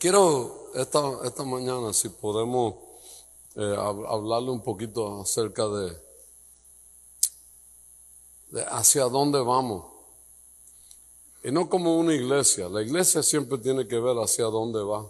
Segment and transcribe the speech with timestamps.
[0.00, 2.74] quiero esta, esta mañana, si podemos
[3.54, 3.76] eh,
[4.08, 5.96] hablarle un poquito acerca de,
[8.70, 9.84] hacia dónde vamos.
[11.44, 12.68] Y no como una iglesia.
[12.68, 15.08] La iglesia siempre tiene que ver hacia dónde va.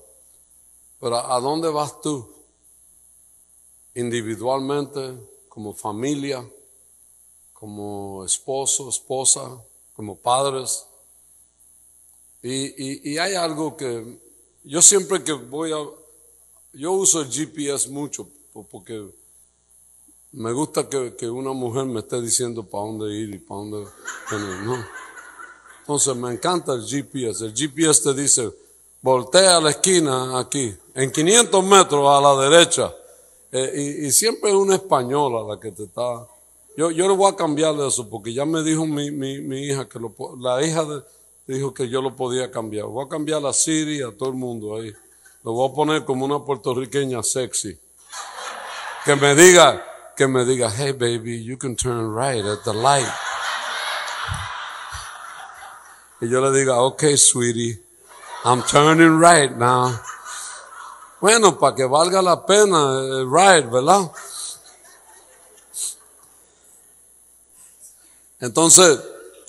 [1.01, 2.29] Pero ¿a dónde vas tú?
[3.95, 5.17] Individualmente,
[5.49, 6.49] como familia,
[7.53, 9.63] como esposo, esposa,
[9.95, 10.87] como padres.
[12.43, 14.30] Y, y, hay algo que
[14.65, 15.79] yo siempre que voy a,
[16.73, 18.29] yo uso el GPS mucho
[18.71, 19.09] porque
[20.33, 23.87] me gusta que, que una mujer me esté diciendo para dónde ir y para dónde
[24.65, 24.85] ¿no?
[25.81, 27.47] Entonces me encanta el GPS.
[27.47, 28.53] El GPS te dice,
[29.03, 32.95] voltea a la esquina aquí, en 500 metros a la derecha.
[33.51, 36.29] Eh, y, siempre es una española la que te está...
[36.77, 39.89] Yo, yo le voy a cambiarle eso porque ya me dijo mi, mi, mi hija
[39.89, 41.03] que lo, la hija de,
[41.55, 42.87] dijo que yo lo podía cambiar.
[42.87, 44.95] Voy a cambiar a Siri a todo el mundo ahí.
[45.43, 47.79] Lo voy a poner como una puertorriqueña sexy.
[49.05, 49.85] Que me diga,
[50.17, 53.09] que me diga, hey baby, you can turn right at the light.
[56.21, 57.83] Y yo le diga, okay sweetie,
[58.45, 59.99] I'm turning right now.
[61.21, 64.13] Bueno, para que valga la pena el ride, ¿verdad?
[68.39, 69.01] Entonces,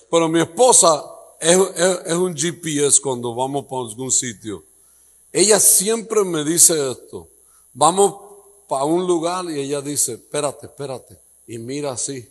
[0.10, 1.11] pero mi esposa
[1.42, 4.64] es, un GPS cuando vamos para algún sitio.
[5.32, 7.28] Ella siempre me dice esto.
[7.74, 8.16] Vamos
[8.68, 11.18] para un lugar y ella dice, espérate, espérate.
[11.48, 12.30] Y mira así.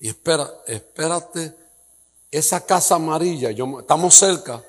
[0.00, 1.54] Y espera, espérate.
[2.30, 4.64] Esa casa amarilla, yo, estamos cerca.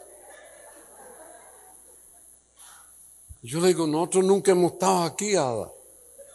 [3.41, 5.71] Yo le digo, nosotros nunca hemos estado aquí, Ada.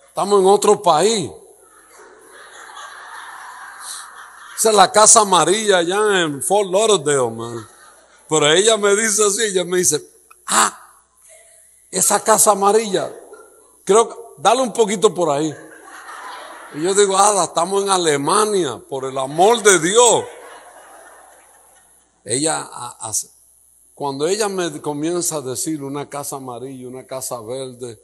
[0.08, 1.31] Estamos en otro país.
[4.56, 7.68] Esa es la casa amarilla allá en Fort Lauderdale, man.
[8.28, 10.02] Pero ella me dice así, ella me dice,
[10.46, 10.76] ah,
[11.90, 13.12] esa casa amarilla,
[13.84, 15.54] creo que, dale un poquito por ahí.
[16.74, 20.25] Y yo digo, Ada, estamos en Alemania, por el amor de Dios.
[22.25, 22.62] Ella
[23.00, 23.31] hace,
[23.94, 28.02] cuando ella me comienza a decir una casa amarilla, una casa verde,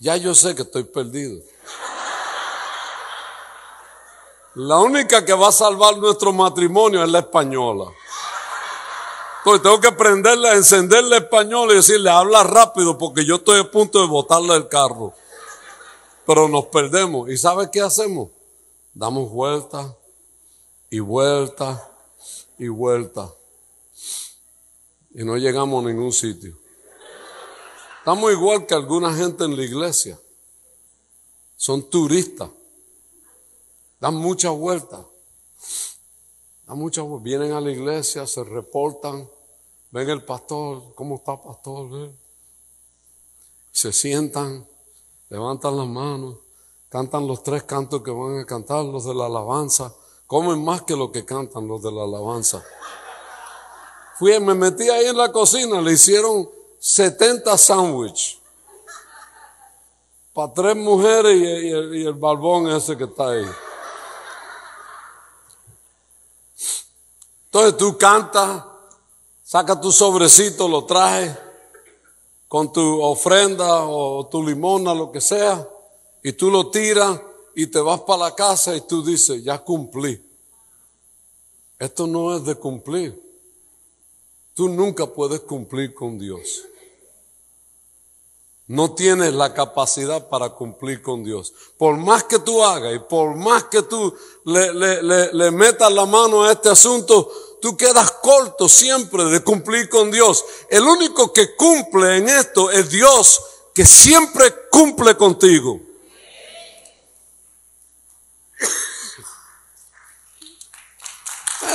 [0.00, 1.40] ya yo sé que estoy perdido.
[4.54, 7.90] La única que va a salvar nuestro matrimonio es la española.
[9.38, 14.00] Entonces tengo que prenderle, encenderle español y decirle, habla rápido porque yo estoy a punto
[14.00, 15.12] de botarle el carro.
[16.24, 17.28] Pero nos perdemos.
[17.28, 18.30] ¿Y sabe qué hacemos?
[18.94, 19.94] Damos vuelta
[20.88, 21.90] y vuelta
[22.56, 23.28] y vuelta.
[25.14, 26.56] Y no llegamos a ningún sitio.
[27.98, 30.18] Estamos igual que alguna gente en la iglesia.
[31.56, 32.50] Son turistas.
[34.04, 35.00] Dan muchas vueltas.
[36.66, 37.24] Dan muchas vueltas.
[37.24, 39.26] Vienen a la iglesia, se reportan,
[39.92, 42.12] ven el pastor, ¿cómo está pastor?
[43.72, 44.68] Se sientan,
[45.30, 46.36] levantan las manos,
[46.90, 49.94] cantan los tres cantos que van a cantar, los de la alabanza.
[50.26, 52.62] Comen más que lo que cantan los de la alabanza.
[54.18, 56.46] Fui, me metí ahí en la cocina, le hicieron
[56.78, 58.36] 70 sándwiches.
[60.34, 63.46] Para tres mujeres y, el, y el balbón ese que está ahí.
[67.54, 68.64] Entonces tú cantas,
[69.44, 71.38] saca tu sobrecito, lo traes
[72.48, 75.64] con tu ofrenda o tu limona, lo que sea,
[76.20, 77.20] y tú lo tiras
[77.54, 80.20] y te vas para la casa y tú dices, ya cumplí.
[81.78, 83.22] Esto no es de cumplir.
[84.52, 86.64] Tú nunca puedes cumplir con Dios.
[88.66, 91.52] No tienes la capacidad para cumplir con Dios.
[91.76, 94.14] Por más que tú hagas y por más que tú
[94.46, 99.88] le, le, le, metas la mano a este asunto, tú quedas corto siempre de cumplir
[99.88, 100.44] con Dios.
[100.68, 103.40] El único que cumple en esto es Dios,
[103.74, 105.80] que siempre cumple contigo.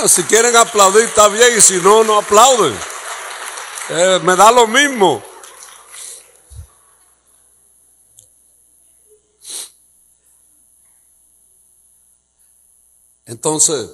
[0.08, 2.74] si quieren aplaudir está bien y si no, no aplauden.
[3.90, 5.22] Eh, me da lo mismo.
[13.26, 13.90] Entonces,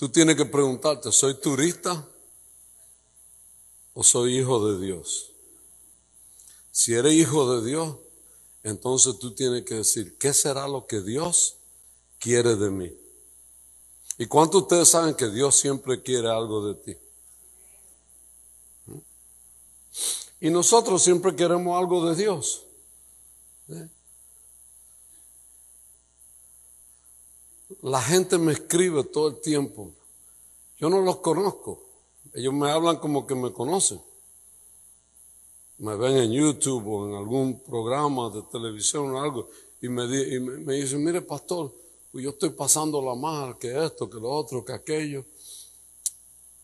[0.00, 2.08] tú tienes que preguntarte, ¿soy turista
[3.92, 5.32] o soy hijo de Dios?
[6.70, 7.98] Si eres hijo de Dios,
[8.62, 11.58] entonces tú tienes que decir, ¿qué será lo que Dios
[12.18, 12.90] quiere de mí?
[14.16, 16.96] ¿Y cuántos de ustedes saben que Dios siempre quiere algo de ti?
[20.40, 22.64] Y nosotros siempre queremos algo de Dios.
[23.68, 23.86] ¿Eh?
[27.82, 29.92] La gente me escribe todo el tiempo.
[30.78, 31.82] Yo no los conozco.
[32.34, 34.00] Ellos me hablan como que me conocen.
[35.78, 39.48] me ven en YouTube o en algún programa de televisión o algo
[39.80, 40.38] y me, di-
[40.78, 41.72] dicen, mire pastor,
[42.12, 45.24] pues yo estoy pasando la mal, que esto, que lo otro, que aquello.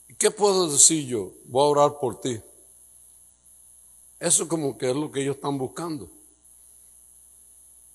[0.09, 1.33] ¿Y qué puedo decir yo?
[1.47, 2.39] Voy a orar por ti.
[4.21, 6.11] Eso como que es lo que ellos están buscando.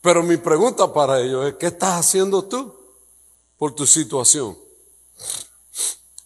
[0.02, 2.74] Pero mi pregunta para ellos es, ¿qué estás haciendo tú
[3.62, 4.58] por tu situación?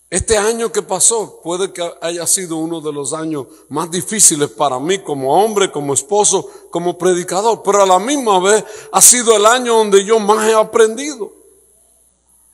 [0.09, 4.79] Este año que pasó puede que haya sido uno de los años más difíciles para
[4.79, 9.45] mí como hombre, como esposo, como predicador, pero a la misma vez ha sido el
[9.45, 11.33] año donde yo más he aprendido.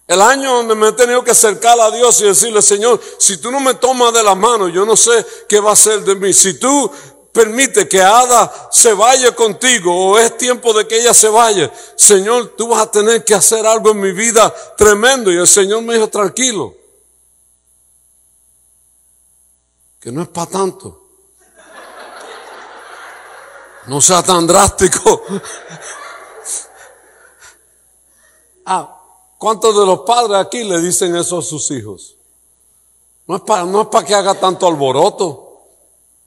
[0.07, 3.51] El año donde me he tenido que acercar a Dios y decirle, Señor, si tú
[3.51, 6.33] no me tomas de la mano, yo no sé qué va a ser de mí.
[6.33, 6.91] Si tú
[7.31, 12.55] permite que Ada se vaya contigo o es tiempo de que ella se vaya, Señor,
[12.57, 15.31] tú vas a tener que hacer algo en mi vida tremendo.
[15.31, 16.75] Y el Señor me dijo, tranquilo,
[19.99, 20.97] que no es para tanto.
[23.87, 25.23] No sea tan drástico.
[28.63, 29.01] Ah,
[29.39, 32.15] ¿cuántos de los padres aquí le dicen eso a sus hijos?
[33.27, 35.50] No es para, no es para que haga tanto alboroto.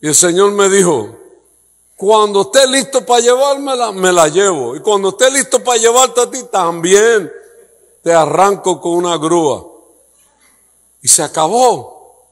[0.04, 1.18] Y el Señor me dijo,
[1.96, 4.76] cuando esté listo para llevármela, me la llevo.
[4.76, 7.32] Y cuando esté listo para llevarte a ti, también
[8.02, 9.66] te arranco con una grúa.
[11.00, 12.28] Y se acabó.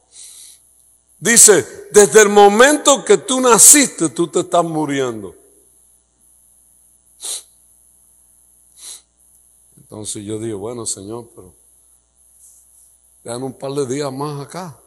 [1.17, 5.33] Dice, desde el momento que tú naciste, tú te estás muriendo.
[9.77, 11.55] Entonces yo digo, bueno, Señor, pero
[13.23, 14.79] quedan un par de días más acá.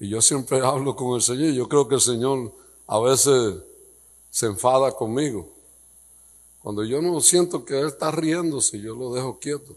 [0.00, 1.52] Y yo siempre hablo con el Señor.
[1.52, 2.52] Yo creo que el Señor
[2.86, 3.56] a veces
[4.30, 5.48] se enfada conmigo.
[6.62, 9.76] Cuando yo no siento que Él está riéndose, yo lo dejo quieto.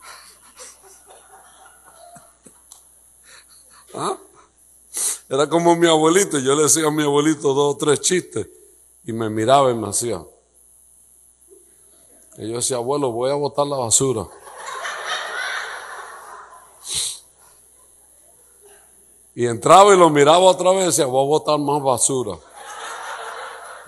[3.94, 4.18] ¿Ah?
[5.28, 6.38] Era como mi abuelito.
[6.38, 8.48] Yo le decía a mi abuelito dos o tres chistes
[9.04, 10.22] y me miraba y me hacía.
[12.36, 14.28] Y yo decía, abuelo, voy a botar la basura.
[19.38, 22.36] Y entraba y lo miraba otra vez y decía, voy a botar más basura.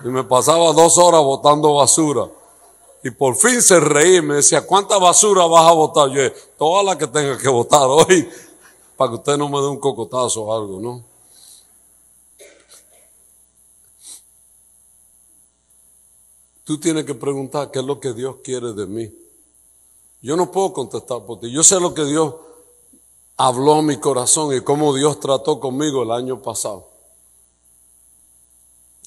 [0.01, 2.31] Y me pasaba dos horas botando basura.
[3.03, 6.09] Y por fin se reía y me decía, ¿cuánta basura vas a botar?
[6.09, 6.21] Yo,
[6.57, 8.29] toda la que tenga que botar hoy,
[8.95, 11.03] para que usted no me dé un cocotazo o algo, ¿no?
[16.63, 19.13] Tú tienes que preguntar qué es lo que Dios quiere de mí.
[20.21, 21.51] Yo no puedo contestar por ti.
[21.51, 22.35] Yo sé lo que Dios
[23.47, 26.87] habló mi corazón y cómo Dios trató conmigo el año pasado.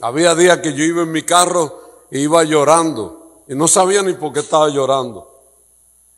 [0.00, 4.14] Había días que yo iba en mi carro e iba llorando y no sabía ni
[4.14, 5.30] por qué estaba llorando.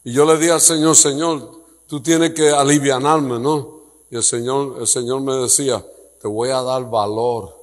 [0.03, 3.81] Y yo le dije al Señor, Señor, tú tienes que alivianarme, ¿no?
[4.11, 5.85] Y el Señor, el Señor me decía,
[6.21, 7.55] te voy a dar valor,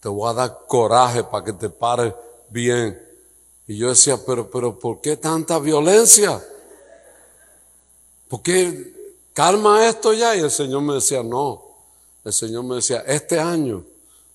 [0.00, 2.14] te voy a dar coraje para que te pares
[2.48, 3.02] bien.
[3.66, 6.42] Y yo decía, pero, pero, ¿por qué tanta violencia?
[8.28, 8.95] ¿Por qué
[9.36, 10.34] calma esto ya?
[10.34, 11.62] Y el Señor me decía, no.
[12.24, 13.84] El Señor me decía, este año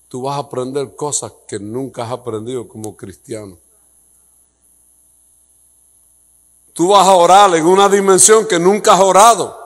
[0.07, 3.57] tú vas a aprender cosas que nunca has aprendido como cristiano.
[6.73, 9.59] Tú vas a orar en una dimensión que nunca has orado.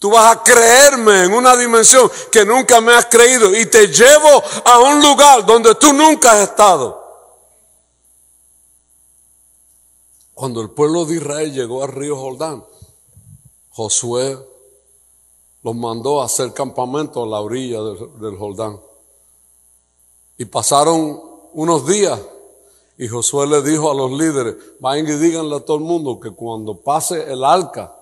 [0.00, 4.42] Tú vas a creerme en una dimensión que nunca me has creído y te llevo
[4.64, 7.02] a un lugar donde tú nunca has estado.
[10.34, 12.64] Cuando el pueblo de Israel llegó al río Jordán,
[13.74, 14.38] Josué
[15.64, 18.80] los mandó a hacer campamento a la orilla del, Jordán.
[20.38, 21.20] Y pasaron
[21.54, 22.20] unos días
[22.96, 26.30] y Josué le dijo a los líderes, vayan y díganle a todo el mundo que
[26.30, 27.92] cuando pase el arca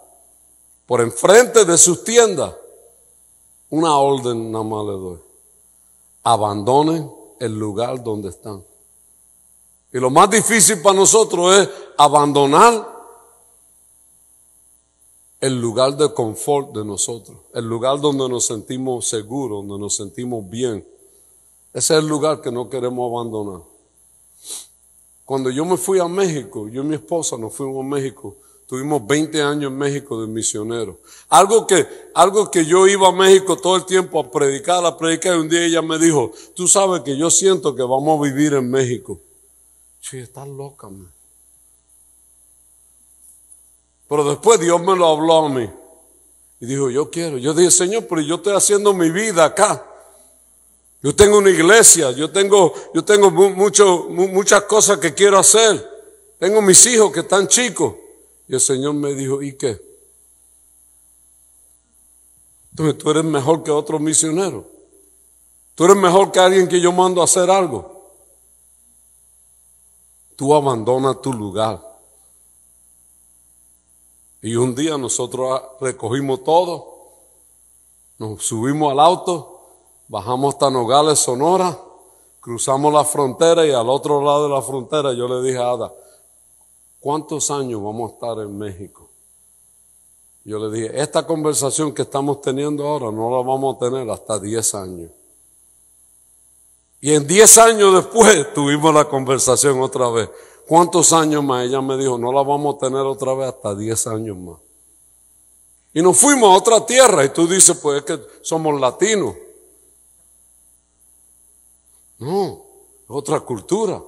[0.85, 2.55] por enfrente de sus tiendas,
[3.71, 5.19] una orden nada más le doy.
[6.25, 7.11] Abandonen
[7.41, 8.63] el lugar donde están.
[9.91, 12.92] Y lo más difícil para nosotros es abandonar
[15.43, 20.49] el lugar de confort de nosotros, el lugar donde nos sentimos seguros, donde nos sentimos
[20.49, 20.87] bien.
[21.73, 23.63] Ese es el lugar que no queremos abandonar.
[25.25, 28.37] Cuando yo me fui a México, yo y mi esposa nos fuimos a México,
[28.69, 31.01] tuvimos 20 años en México de misionero.
[31.29, 35.35] Algo que, algo que yo iba a México todo el tiempo a predicar, a predicar,
[35.35, 38.55] y un día ella me dijo, tú sabes que yo siento que vamos a vivir
[38.55, 39.19] en México.
[40.01, 41.12] Sí, estás loca, man.
[44.13, 45.71] Pero después Dios me lo habló a mí.
[46.61, 47.39] Y dijo, yo quiero.
[47.39, 49.87] Yo dije, Señor, pero yo estoy haciendo mi vida acá.
[51.03, 55.83] Yo tengo una iglesia, yo tengo, yo tengo mucho, muchas cosas que quiero hacer.
[56.39, 57.95] Tengo mis hijos que están chicos.
[58.47, 59.81] Y el Señor me dijo, ¿y qué?
[62.73, 64.67] Entonces tú eres mejor que otros misioneros.
[65.75, 68.13] Tú eres mejor que alguien que yo mando a hacer algo.
[70.37, 71.92] Tú abandonas tu lugar.
[74.43, 76.93] Y un día nosotros recogimos todo,
[78.19, 79.61] nos subimos al auto,
[80.09, 81.79] bajamos hasta Nogales, Sonora,
[82.41, 85.95] cruzamos la frontera y al otro lado de la frontera yo le dije a Ada,
[86.99, 89.09] ¿cuántos años vamos a estar en México?
[90.45, 94.41] Yo le dije, esta conversación que estamos teniendo ahora no la vamos a tener hasta
[94.41, 95.11] 10 años.
[97.01, 100.29] Y en 10 años después tuvimos la conversación otra vez.
[100.67, 101.67] ¿Cuántos años más?
[101.67, 104.59] Ella me dijo, no la vamos a tener otra vez hasta 10 años más.
[105.95, 109.35] Y nos fuimos a otra tierra y tú dices, pues es que somos latinos.
[112.19, 112.65] No,
[113.03, 114.03] es otra cultura.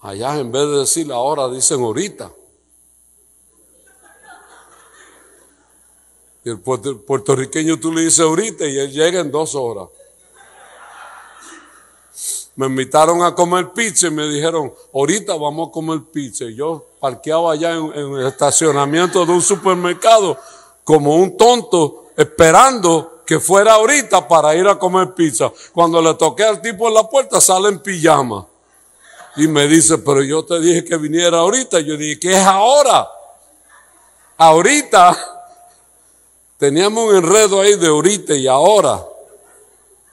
[0.00, 2.32] Allá en vez de decir ahora, dicen ahorita.
[6.44, 9.88] Y el puertorriqueño tú le dices ahorita y él llega en dos horas.
[12.56, 16.44] Me invitaron a comer pizza y me dijeron, ahorita vamos a comer pizza.
[16.44, 20.38] Y yo parqueaba allá en, el estacionamiento de un supermercado
[20.82, 25.52] como un tonto esperando que fuera ahorita para ir a comer pizza.
[25.72, 28.46] Cuando le toqué al tipo en la puerta sale en pijama.
[29.36, 31.80] Y me dice, pero yo te dije que viniera ahorita.
[31.80, 33.06] Yo dije, ¿qué es ahora?
[34.38, 35.36] Ahorita
[36.58, 39.04] Teníamos un enredo ahí de ahorita y ahora.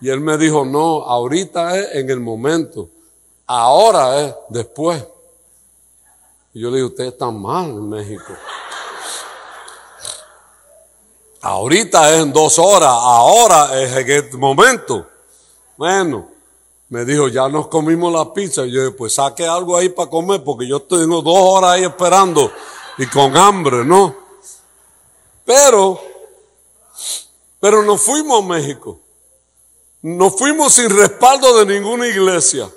[0.04, 2.90] Y él me dijo, no, ahorita es en el momento.
[3.48, 5.02] Ahora es después.
[6.54, 8.34] Y yo le dije, usted está mal en México.
[11.40, 15.08] Ahorita es en dos horas, ahora es en este momento.
[15.78, 16.28] Bueno,
[16.90, 18.66] me dijo, ya nos comimos la pizza.
[18.66, 21.86] Y yo dije, pues saque algo ahí para comer, porque yo tengo dos horas ahí
[21.86, 22.52] esperando
[22.98, 24.14] y con hambre, ¿no?
[25.46, 25.98] Pero
[27.62, 29.00] pero nos fuimos a México.
[30.04, 32.70] Nos fuimos sin respaldo de ninguna iglesia.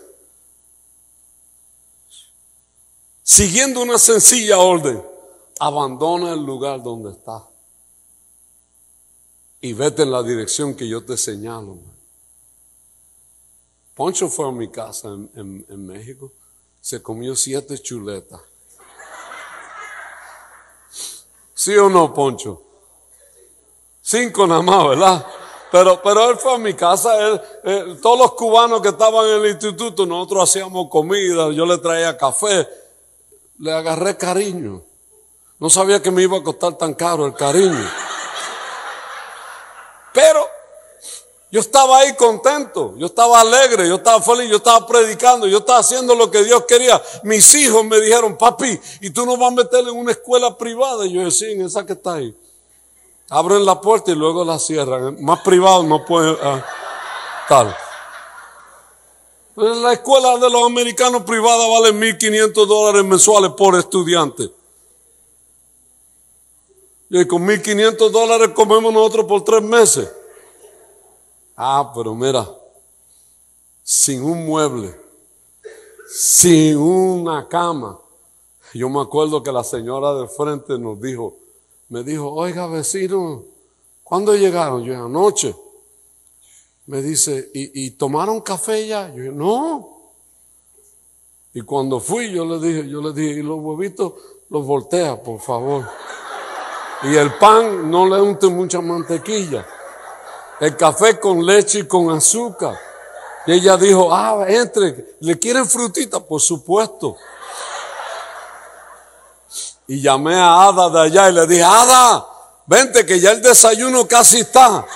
[3.24, 5.04] Siguiendo una sencilla orden.
[5.58, 7.44] Abandona el lugar donde está.
[9.60, 11.78] Y vete en la dirección que yo te señalo.
[13.96, 16.32] Poncho fue a mi casa en, en México.
[16.80, 18.40] Se comió siete chuletas.
[21.54, 22.62] ¿Sí o no, Poncho?
[24.00, 25.26] Cinco nada más, ¿verdad?
[25.72, 29.50] Pero, pero él fue a mi casa, él, todos los cubanos que estaban en el
[29.50, 32.68] instituto, nosotros hacíamos comida, yo le traía café,
[33.58, 34.82] le agarré cariño.
[35.58, 37.90] No sabía que me iba a costar tan caro el cariño.
[40.12, 40.46] Pero
[41.50, 45.78] yo estaba ahí contento, yo estaba alegre, yo estaba feliz, yo estaba predicando, yo estaba
[45.78, 47.02] haciendo lo que Dios quería.
[47.22, 51.06] Mis hijos me dijeron, papi, ¿y tú no vas a meterle en una escuela privada?
[51.06, 52.36] Y yo decía, en esa que está ahí.
[53.28, 55.22] Abren la puerta y luego la cierran.
[55.22, 56.64] Más privado no puede ah,
[57.48, 57.76] tal.
[59.56, 64.50] La escuela de los americanos privada vale 1.500 dólares mensuales por estudiante.
[67.08, 70.12] Y con 1.500 dólares comemos nosotros por tres meses.
[71.56, 72.46] Ah, pero mira,
[73.82, 74.94] sin un mueble,
[76.08, 77.98] sin una cama.
[78.74, 81.34] Yo me acuerdo que la señora de frente nos dijo,
[81.88, 83.44] me dijo, oiga vecino,
[84.02, 84.82] ¿cuándo llegaron?
[84.82, 85.54] Yo anoche.
[86.86, 89.12] Me dice, ¿y, tomaron café ya?
[89.14, 89.96] Yo no.
[91.52, 94.12] Y cuando fui, yo le dije, yo le dije, y los huevitos
[94.50, 95.84] los voltea, por favor.
[97.02, 99.66] Y el pan no le unte mucha mantequilla.
[100.60, 102.78] El café con leche y con azúcar.
[103.46, 106.20] Y ella dijo, ah, entre, ¿le quieren frutita?
[106.20, 107.16] Por supuesto.
[109.88, 112.26] Y llamé a Ada de allá y le dije, Ada,
[112.66, 114.86] vente que ya el desayuno casi está.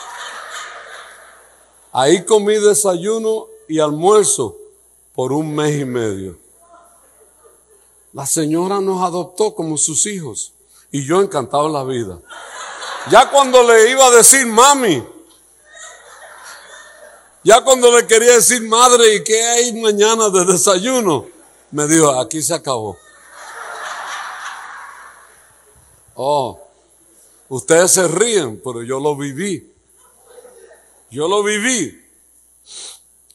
[1.92, 4.56] Ahí comí desayuno y almuerzo
[5.14, 6.38] por un mes y medio.
[8.12, 10.52] La señora nos adoptó como sus hijos
[10.90, 12.18] y yo encantado en la vida.
[13.10, 15.04] Ya cuando le iba a decir mami,
[17.42, 21.26] ya cuando le quería decir madre y qué hay mañana de desayuno,
[21.70, 22.96] me dijo, aquí se acabó.
[26.22, 26.60] Oh,
[27.48, 29.72] ustedes se ríen, pero yo lo viví.
[31.10, 31.98] Yo lo viví.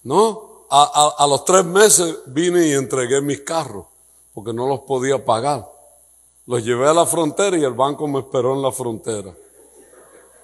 [0.03, 0.67] ¿No?
[0.69, 3.87] A, los tres meses vine y entregué mis carros
[4.35, 5.67] porque no los podía pagar.
[6.45, 9.35] Los llevé a la frontera y el banco me esperó en la frontera.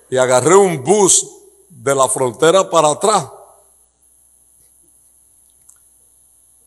[0.10, 1.29] Y agarré un bus
[1.69, 3.29] de la frontera para atrás,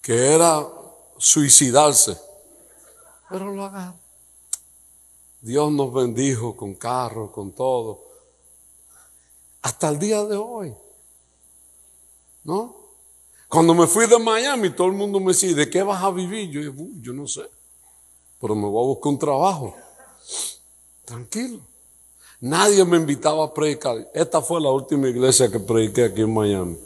[0.00, 0.64] que era
[1.18, 2.16] suicidarse.
[3.28, 4.03] Pero lo agarré.
[5.44, 8.02] Dios nos bendijo con carro, con todo.
[9.60, 10.74] Hasta el día de hoy.
[12.44, 12.74] ¿No?
[13.46, 16.48] Cuando me fui de Miami, todo el mundo me decía, ¿de qué vas a vivir?
[16.48, 17.42] Yo, yo no sé,
[18.40, 19.76] pero me voy a buscar un trabajo.
[21.04, 21.60] Tranquilo.
[22.40, 24.10] Nadie me invitaba a predicar.
[24.14, 26.78] Esta fue la última iglesia que prediqué aquí en Miami.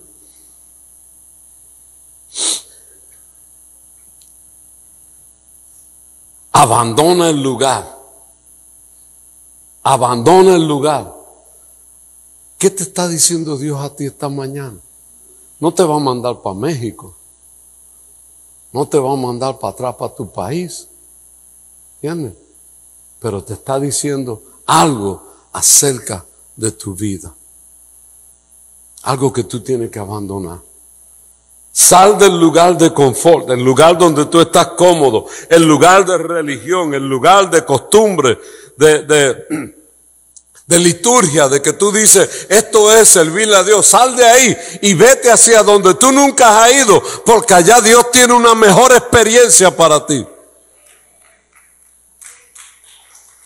[6.50, 7.97] Abandona el lugar.
[9.90, 11.14] Abandona el lugar.
[12.58, 14.76] ¿Qué te está diciendo Dios a ti esta mañana?
[15.60, 17.16] No te va a mandar para México.
[18.70, 20.88] No te va a mandar para atrás para tu país.
[22.02, 22.34] ¿Entiendes?
[23.18, 25.22] Pero te está diciendo algo
[25.54, 26.22] acerca
[26.54, 27.34] de tu vida.
[29.04, 30.58] Algo que tú tienes que abandonar.
[31.72, 36.92] Sal del lugar de confort, el lugar donde tú estás cómodo, el lugar de religión,
[36.92, 38.38] el lugar de costumbre,
[38.76, 39.74] de, de
[40.68, 44.92] de liturgia, de que tú dices, esto es servirle a Dios, sal de ahí y
[44.92, 50.04] vete hacia donde tú nunca has ido, porque allá Dios tiene una mejor experiencia para
[50.04, 50.26] ti.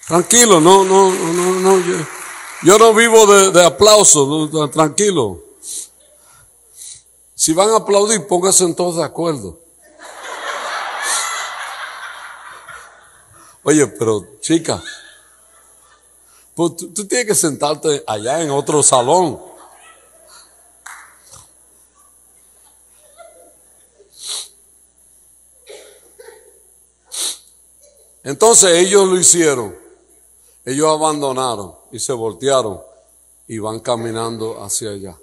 [0.08, 1.82] Tranquilo, no, no, no, no,
[2.64, 5.44] yo, no vivo de, de aplausos, tranquilo.
[7.36, 9.60] Si van a aplaudir, pónganse todos de acuerdo.
[13.62, 14.82] Oye, pero chica,
[16.68, 19.40] pues tú, tienes que sentarte allá en otro salón.
[28.22, 29.76] Entonces ellos lo hicieron.
[30.64, 32.80] Ellos abandonaron y se voltearon
[33.48, 35.18] y van caminando hacia allá.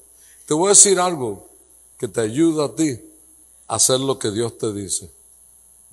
[0.45, 1.47] Te voy a decir algo
[1.97, 2.99] que te ayuda a ti
[3.67, 5.18] a hacer lo que Dios te dice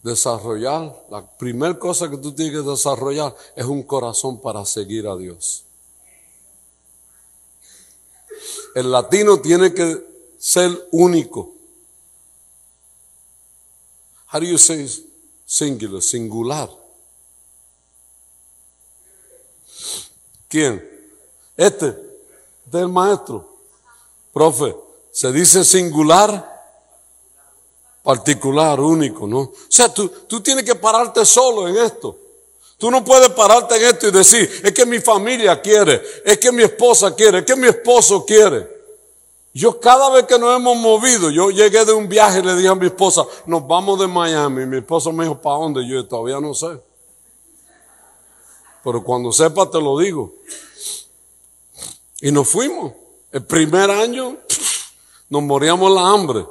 [0.07, 5.17] desarrollar, la primera cosa que tú tienes que desarrollar es un corazón para seguir a
[5.17, 5.65] Dios.
[8.75, 10.07] El latino tiene que
[10.39, 11.53] ser único.
[14.33, 14.87] How do you say
[15.45, 16.01] singular?
[16.03, 16.71] Singular.
[20.49, 20.75] ¿Quién?
[21.57, 21.89] Este.
[22.67, 23.57] Este es el maestro.
[24.33, 24.77] Profe,
[25.13, 26.56] se dice singular
[28.07, 29.41] particular, único, ¿no?
[29.41, 32.17] O sea, tú, tú tienes que pararte solo en esto.
[32.79, 36.53] Tú no puedes pararte en esto y decir, es que mi familia quiere, es que
[36.53, 38.65] mi esposa quiere, es que mi esposo quiere.
[39.53, 42.69] Yo cada vez que nos hemos movido, yo llegué de un viaje y le dije
[42.69, 44.67] a mi esposa, nos vamos de Miami.
[44.67, 45.85] Mi esposa me dijo, ¿para dónde?
[45.89, 46.79] Yo todavía no sé.
[48.85, 50.33] Pero cuando sepa te lo digo.
[52.21, 52.93] Y nos fuimos.
[53.33, 54.37] El primer año
[55.29, 56.47] nos moríamos la hambre.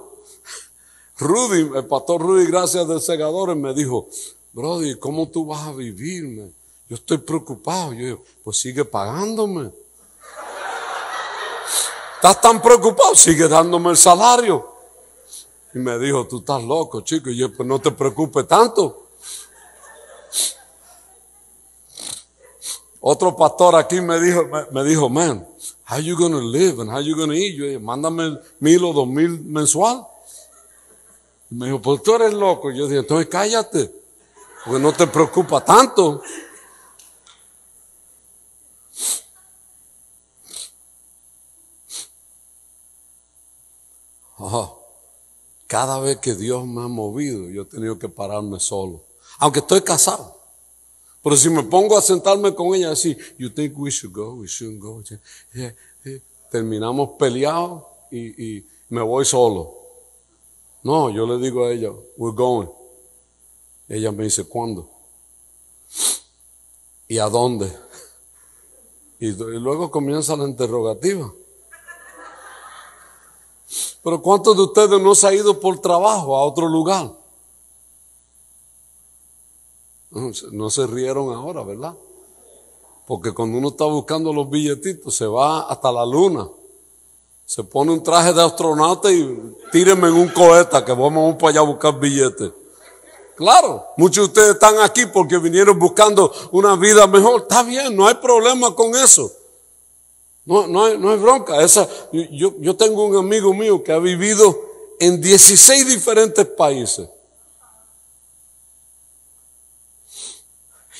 [1.18, 4.08] Rudy, el pastor Rudy, gracias del segador, me dijo,
[4.56, 6.50] Brody, ¿cómo tú vas a vivirme?
[6.88, 7.92] Yo estoy preocupado.
[7.92, 9.70] Yo digo, pues sigue pagándome.
[12.16, 13.16] ¿Estás tan preocupado?
[13.16, 14.66] Sigue dándome el salario.
[15.74, 17.30] Y me dijo, tú estás loco, chico.
[17.30, 19.08] Y yo, pues no te preocupes tanto.
[23.02, 25.46] Otro pastor aquí me dijo, me, dijo, man,
[25.90, 27.56] how you gonna live and how you gonna eat?
[27.56, 30.08] Yo dije, mándame mil o dos mil mensual
[31.56, 32.72] me dijo, pues tú eres loco.
[32.72, 33.92] Yo dije, entonces cállate,
[34.64, 36.22] porque no te preocupa tanto.
[45.68, 49.04] cada vez que Dios me ha movido, yo he tenido que pararme solo.
[49.40, 50.40] Aunque estoy casado.
[51.24, 54.48] Pero si me pongo a sentarme con ella así, you think we should go, we
[54.48, 55.02] shouldn't go.
[56.52, 59.85] Terminamos peleados y, y me voy solo.
[60.86, 62.70] No, yo le digo a ella, we're going.
[63.90, 64.88] Ella me dice, ¿cuándo?
[67.08, 67.76] ¿Y a dónde?
[69.20, 71.34] Y, luego comienza la interrogativa.
[74.04, 77.12] Pero ¿cuántos de ustedes no se ha ido por trabajo a otro lugar?
[80.12, 81.98] No se rieron ahora, ¿verdad?
[83.08, 86.48] Porque cuando uno está buscando los billetitos, se va hasta la luna.
[87.46, 91.60] Se pone un traje de astronauta y tírenme en un cohete que vamos para allá
[91.60, 92.52] a buscar billetes.
[93.36, 97.42] Claro, muchos de ustedes están aquí porque vinieron buscando una vida mejor.
[97.42, 99.32] Está bien, no hay problema con eso.
[100.46, 101.62] No, no, hay, no hay bronca.
[101.62, 104.58] Esa, yo, yo tengo un amigo mío que ha vivido
[105.00, 107.10] en 16 diferentes países.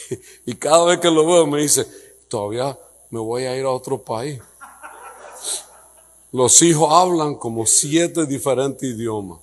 [0.46, 1.88] Y cada vez que lo veo me dice,
[2.28, 2.78] todavía
[3.10, 4.40] me voy a ir a otro país.
[6.32, 9.40] Los hijos hablan como siete diferentes idiomas.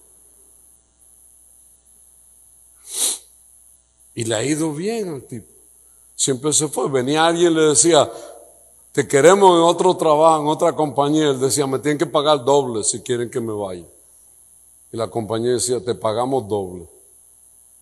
[4.15, 5.49] Y le ha ido bien al tipo.
[6.15, 6.89] Siempre se fue.
[6.89, 8.11] Venía alguien y le decía,
[8.93, 11.31] te queremos en otro trabajo, en otra compañía.
[11.31, 13.87] Él decía, me tienen que pagar doble si quieren que me vaya.
[14.93, 16.87] Y la compañía decía, te pagamos doble.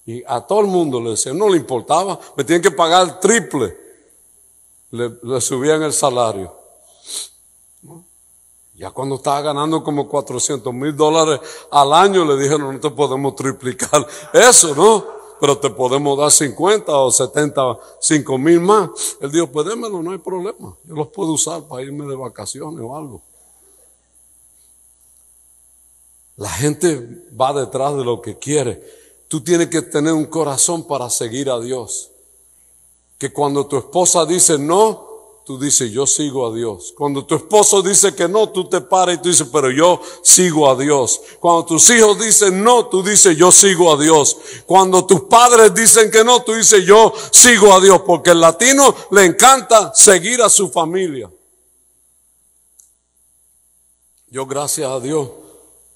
[0.07, 3.77] Y a todo el mundo le decía, no le importaba, me tienen que pagar triple.
[4.93, 6.60] Le, le subían el salario.
[8.81, 11.39] Ya cuando estaba ganando como 400 mil dólares
[11.71, 15.21] al año, le dijeron, no te podemos triplicar eso, ¿no?
[15.39, 18.89] pero te podemos dar 50 o 75 mil más.
[19.21, 20.75] Él dijo, pues démelo, no hay problema.
[20.85, 23.23] Yo los puedo usar para irme de vacaciones o algo.
[26.37, 28.83] La gente va detrás de lo que quiere.
[29.29, 32.11] Tú tienes que tener un corazón para seguir a Dios.
[33.19, 35.10] Que cuando tu esposa dice no,
[35.51, 36.95] tú dices, yo sigo a Dios.
[36.97, 40.71] Cuando tu esposo dice que no, tú te paras y tú dices, pero yo sigo
[40.71, 41.21] a Dios.
[41.41, 44.37] Cuando tus hijos dicen no, tú dices, yo sigo a Dios.
[44.65, 48.03] Cuando tus padres dicen que no, tú dices, yo sigo a Dios.
[48.07, 51.29] Porque el latino le encanta seguir a su familia.
[54.29, 55.31] Yo, gracias a Dios,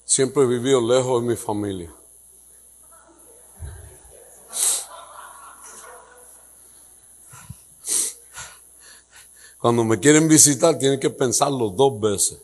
[0.03, 1.95] siempre he vivido lejos de mi familia.
[9.65, 12.37] Cuando me quieren visitar, tienen que pensarlo dos veces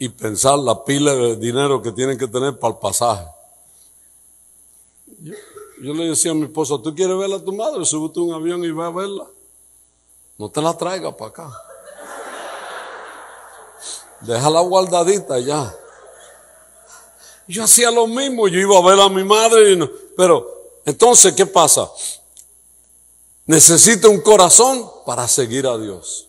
[0.00, 3.24] y pensar la pila de dinero que tienen que tener para el pasaje.
[5.80, 7.84] Yo, le decía a mi esposa, ¿tú quieres ver a tu madre?
[7.84, 9.26] Súbete un avión y ve a verla.
[10.38, 11.62] No te la traiga para acá.
[14.22, 15.72] Déjala guardadita ya.
[17.46, 20.48] Yo hacía lo mismo, yo iba a ver a mi madre, pero
[20.84, 21.88] entonces, ¿qué pasa?
[23.46, 26.26] Necesito un corazón para seguir a Dios.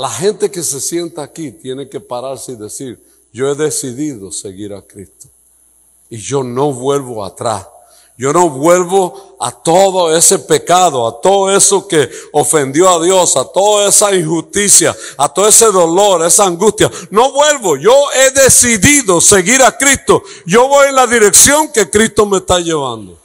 [0.00, 2.98] La gente que se sienta aquí tiene que pararse y decir,
[3.34, 5.28] yo he decidido seguir a Cristo.
[6.08, 7.66] Y yo no vuelvo atrás.
[8.16, 13.44] Yo no vuelvo a todo ese pecado, a todo eso que ofendió a Dios, a
[13.44, 16.90] toda esa injusticia, a todo ese dolor, esa angustia.
[17.10, 17.76] No vuelvo.
[17.76, 20.22] Yo he decidido seguir a Cristo.
[20.46, 23.19] Yo voy en la dirección que Cristo me está llevando.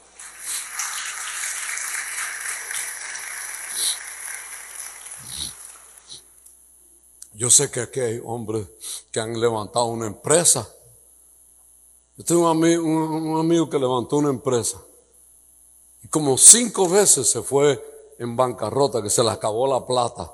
[7.36, 8.66] Yo sé que aquí hay hombres
[9.12, 10.70] que han levantado una empresa.
[12.16, 14.82] Yo tengo un amigo, que levantó una empresa.
[16.02, 17.84] Y como cinco veces se fue
[18.20, 20.32] en bancarrota, que se le acabó la plata.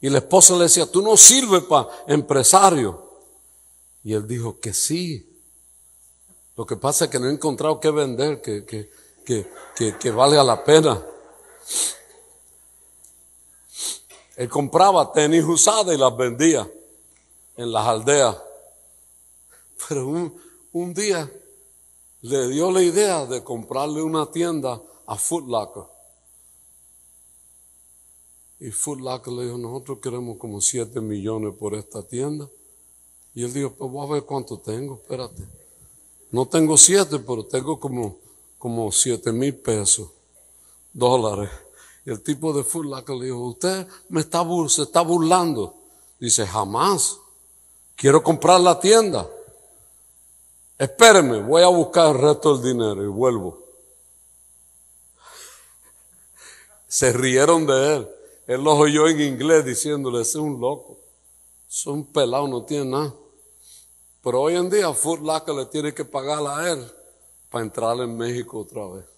[0.00, 3.10] Y la esposa le decía, tú no sirves para empresario.
[4.02, 5.42] Y él dijo que sí.
[6.56, 8.90] Lo que pasa es que no he encontrado qué vender, que, que,
[9.26, 11.04] que, que valga la pena.
[14.38, 16.70] Él compraba tenis usadas y las vendía
[17.56, 18.36] en las aldeas.
[19.88, 20.30] Pero
[20.72, 21.28] un, día
[22.20, 25.82] le dio la idea de comprarle una tienda a Foot Locker.
[28.60, 32.48] Y Foot Locker le dijo, nosotros queremos como 7 millones por esta tienda.
[33.34, 35.42] Y él dijo, pues voy a ver cuánto tengo, espérate.
[36.30, 38.18] No tengo 7, pero tengo como,
[38.56, 40.10] como 7 mil pesos,
[40.92, 41.50] dólares
[42.10, 42.64] el tipo de
[43.04, 45.74] que le dijo, usted me está, se está burlando.
[46.18, 47.18] Dice, jamás.
[47.94, 49.28] Quiero comprar la tienda.
[50.78, 53.62] Espéreme, voy a buscar el resto del dinero y vuelvo.
[56.86, 58.08] Se rieron de él.
[58.46, 60.98] Él lo oyó en inglés diciéndole, es un loco.
[61.68, 63.14] Es un pelado, no tiene nada.
[64.22, 66.90] Pero hoy en día Foot le tiene que pagar a él
[67.50, 69.17] para entrar en México otra vez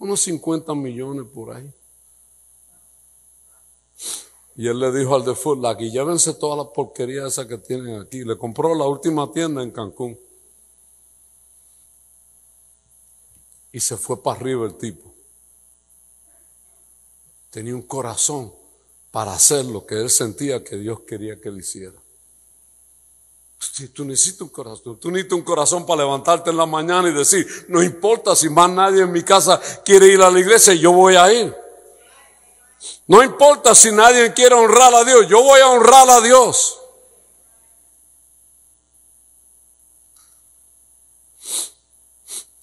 [0.00, 1.72] unos 50 millones por ahí.
[4.56, 8.00] Y él le dijo al de Footlock, y llévense toda la porquería esa que tienen
[8.00, 8.24] aquí.
[8.24, 10.18] Le compró la última tienda en Cancún.
[13.72, 15.14] Y se fue para arriba el tipo.
[17.50, 18.52] Tenía un corazón
[19.10, 21.99] para hacer lo que él sentía que Dios quería que él hiciera.
[23.92, 24.98] Tú necesitas un corazón.
[24.98, 28.70] Tú necesitas un corazón para levantarte en la mañana y decir, no importa si más
[28.70, 31.54] nadie en mi casa quiere ir a la iglesia, yo voy a ir.
[33.06, 36.78] No importa si nadie quiere honrar a Dios, yo voy a honrar a Dios.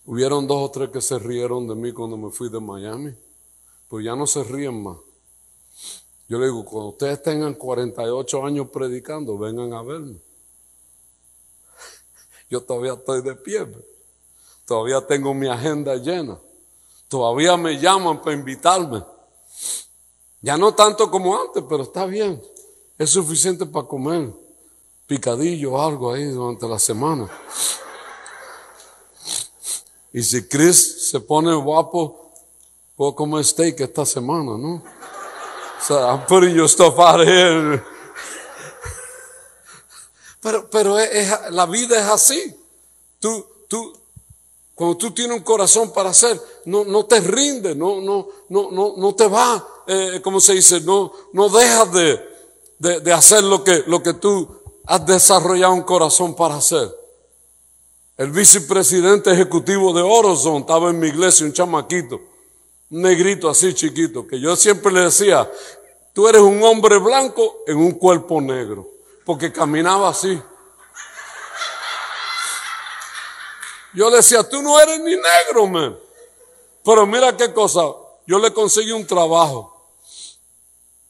[0.05, 3.13] Hubieron dos o tres que se rieron de mí cuando me fui de Miami,
[3.87, 4.97] pues ya no se ríen más.
[6.27, 10.26] Yo le digo, cuando ustedes tengan 48 años predicando, vengan a verme.
[12.49, 13.67] Yo todavía estoy de pie.
[14.65, 16.39] Todavía tengo mi agenda llena.
[17.07, 19.03] Todavía me llaman para invitarme.
[20.41, 22.41] Ya no tanto como antes, pero está bien.
[22.97, 24.33] Es suficiente para comer
[25.05, 27.29] picadillo algo ahí durante la semana.
[30.13, 32.33] Y si Chris se pone guapo,
[32.95, 34.83] puedo comer steak esta semana, ¿no?
[35.81, 37.83] So I'm putting your stuff out here.
[40.41, 40.97] Pero, pero
[41.51, 42.55] la vida es así.
[43.19, 43.93] Tú, tú,
[44.75, 48.93] cuando tú tienes un corazón para hacer, no, no te rinde, no, no, no, no,
[48.95, 52.29] no te va, eh, como se dice, no, no dejas de,
[52.77, 54.47] de, de hacer lo que, lo que tú
[54.85, 56.93] has desarrollado un corazón para hacer.
[58.17, 62.19] El vicepresidente ejecutivo de Orozone estaba en mi iglesia, un chamaquito,
[62.89, 65.49] un negrito así chiquito, que yo siempre le decía,
[66.13, 68.87] tú eres un hombre blanco en un cuerpo negro,
[69.27, 70.41] porque caminaba así.
[73.93, 75.99] Yo le decía, tú no eres ni negro, man.
[76.81, 77.81] Pero mira qué cosa,
[78.25, 79.91] yo le conseguí un trabajo.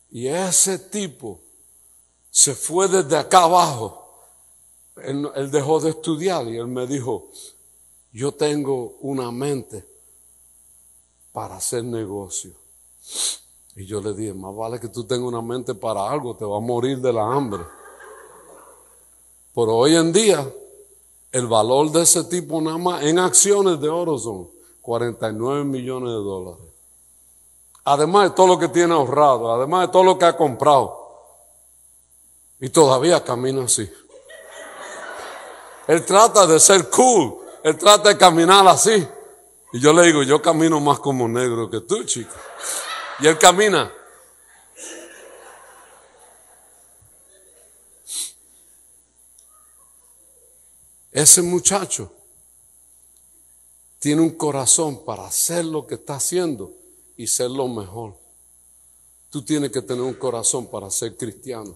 [0.10, 1.40] Y ese tipo
[2.32, 4.04] se fue desde acá abajo
[5.04, 7.30] él, dejó de estudiar y él me dijo,
[8.12, 9.86] yo tengo una mente
[11.32, 12.56] para hacer negocio.
[13.76, 16.58] Y yo le dije, más vale que tú tengas una mente para algo, te va
[16.58, 17.64] a morir de la hambre.
[19.58, 20.48] Pero hoy en día,
[21.32, 24.48] el valor de ese tipo nada más en acciones de oro son
[24.84, 26.64] 49 millones de dólares.
[27.84, 30.96] Además de todo lo que tiene ahorrado, además de todo lo que ha comprado.
[32.60, 33.92] Y todavía camina así.
[35.88, 37.40] Él trata de ser cool.
[37.64, 39.08] Él trata de caminar así.
[39.74, 42.36] Y yo le digo, yo camino más como negro que tú, chico.
[43.22, 43.92] Y él camina.
[51.12, 52.12] Ese muchacho
[54.00, 56.74] tiene un corazón para hacer lo que está haciendo
[57.16, 58.16] y ser lo mejor.
[59.30, 61.76] Tú tienes que tener un corazón para ser cristiano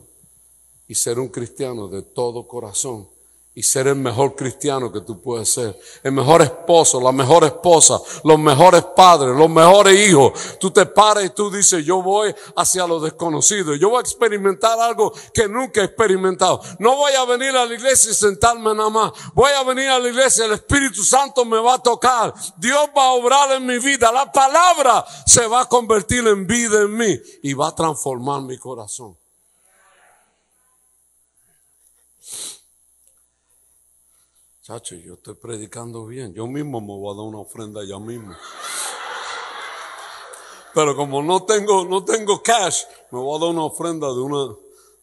[0.88, 3.08] y ser un cristiano de todo corazón
[3.54, 8.00] y ser el mejor cristiano que tú puedes ser, el mejor esposo, la mejor esposa,
[8.24, 10.58] los mejores padres, los mejores hijos.
[10.58, 14.80] Tú te paras y tú dices, yo voy hacia lo desconocido, yo voy a experimentar
[14.80, 16.62] algo que nunca he experimentado.
[16.80, 20.00] No voy a venir a la iglesia y sentarme nada más, voy a venir a
[20.00, 23.80] la iglesia, el Espíritu Santo me va a tocar, Dios va a obrar en mi
[23.80, 28.44] vida, la palabra se va a convertir en vida en mí y va a transformar
[28.44, 29.21] mi corazón.
[34.80, 36.34] Yo estoy predicando bien.
[36.34, 38.34] Yo mismo me voy a dar una ofrenda ya mismo.
[40.74, 44.56] Pero como no tengo, no tengo cash, me voy a dar una ofrenda de una,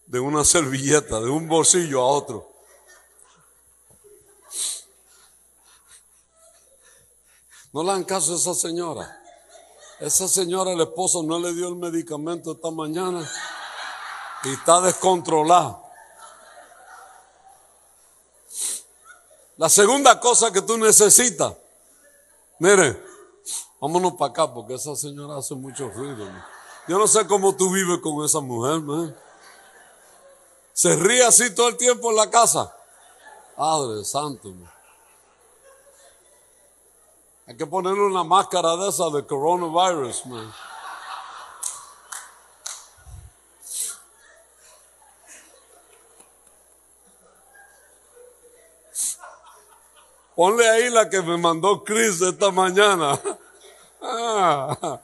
[0.06, 2.50] de una servilleta, de un bolsillo a otro.
[7.74, 9.22] No le dan caso a esa señora.
[10.00, 13.30] Esa señora, el esposo no le dio el medicamento esta mañana
[14.44, 15.87] y está descontrolada.
[19.58, 21.52] La segunda cosa que tú necesitas,
[22.60, 23.02] mire,
[23.80, 26.26] vámonos para acá porque esa señora hace mucho ruido.
[26.86, 29.16] Yo no sé cómo tú vives con esa mujer, man.
[30.72, 32.72] Se ríe así todo el tiempo en la casa.
[33.56, 34.54] Padre santo.
[37.44, 40.54] Hay que ponerle una máscara de esa de coronavirus, man.
[50.38, 53.20] Ponle ahí la que me mandó Chris esta mañana.
[54.00, 55.02] Ah.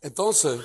[0.00, 0.60] Entonces,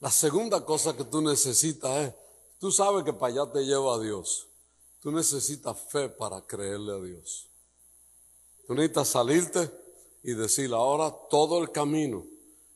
[0.00, 2.14] la segunda cosa que tú necesitas es,
[2.58, 4.48] tú sabes que para allá te lleva a Dios.
[5.00, 7.46] Tú necesitas fe para creerle a Dios.
[8.66, 9.70] Tú necesitas salirte
[10.24, 12.26] y decir, ahora todo el camino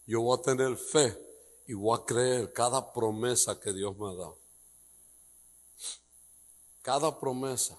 [0.06, 1.18] yo voy a tener fe
[1.66, 4.41] y voy a creer cada promesa que Dios me ha dado
[6.82, 7.78] cada promesa.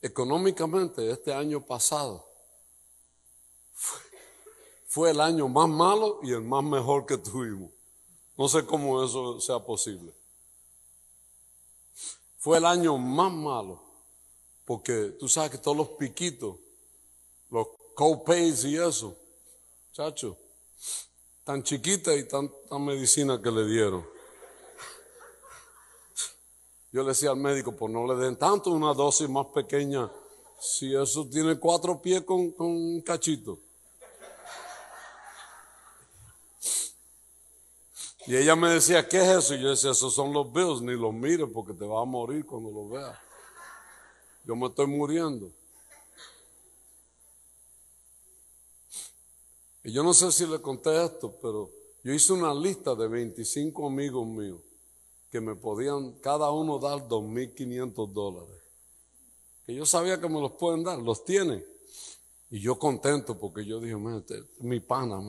[0.00, 2.26] Económicamente, este año pasado
[4.86, 7.70] fue, el año más malo y el más mejor que tuvimos.
[8.36, 10.12] No sé cómo eso sea posible.
[12.38, 13.82] Fue el año más malo,
[14.64, 16.56] porque tú sabes que todos los piquitos,
[17.50, 19.16] los co-pays y eso,
[19.92, 20.36] chacho,
[21.44, 24.17] tan chiquita y tanta medicina que le dieron.
[26.90, 30.10] Yo le decía al médico, pues no le den tanto, una dosis más pequeña.
[30.58, 33.58] Si eso tiene cuatro pies con, un cachito.
[38.26, 39.54] Y ella me decía, ¿qué es eso?
[39.54, 42.44] Y yo decía, esos son los bills, ni los mires porque te vas a morir
[42.44, 43.18] cuando los veas.
[44.44, 45.50] Yo me estoy muriendo.
[49.84, 51.70] Y yo no sé si le conté esto, pero
[52.02, 54.67] yo hice una lista de 25 amigos míos
[55.30, 58.62] que me podían cada uno dar 2.500 dólares.
[59.66, 61.64] Que yo sabía que me los pueden dar, los tienen.
[62.50, 65.20] Y yo contento porque yo dije, este mi pana,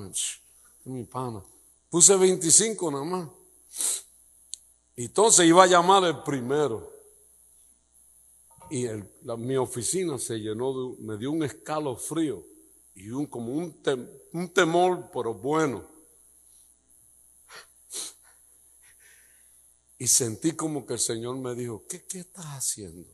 [0.85, 1.43] mi pana.
[1.89, 3.29] Puse 25 nada más.
[4.95, 6.89] Entonces iba a llamar el primero.
[8.69, 8.85] Y
[9.37, 12.43] mi oficina se llenó de, me dio un escalofrío
[12.93, 13.75] y un, como un,
[14.33, 15.98] un temor, pero bueno.
[20.01, 23.05] Y sentí como que el Señor me dijo, ¿qué, qué estás haciendo?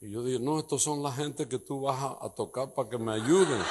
[0.00, 2.98] Y yo dije, no, estos son la gente que tú vas a, tocar para que
[2.98, 3.62] me ayuden.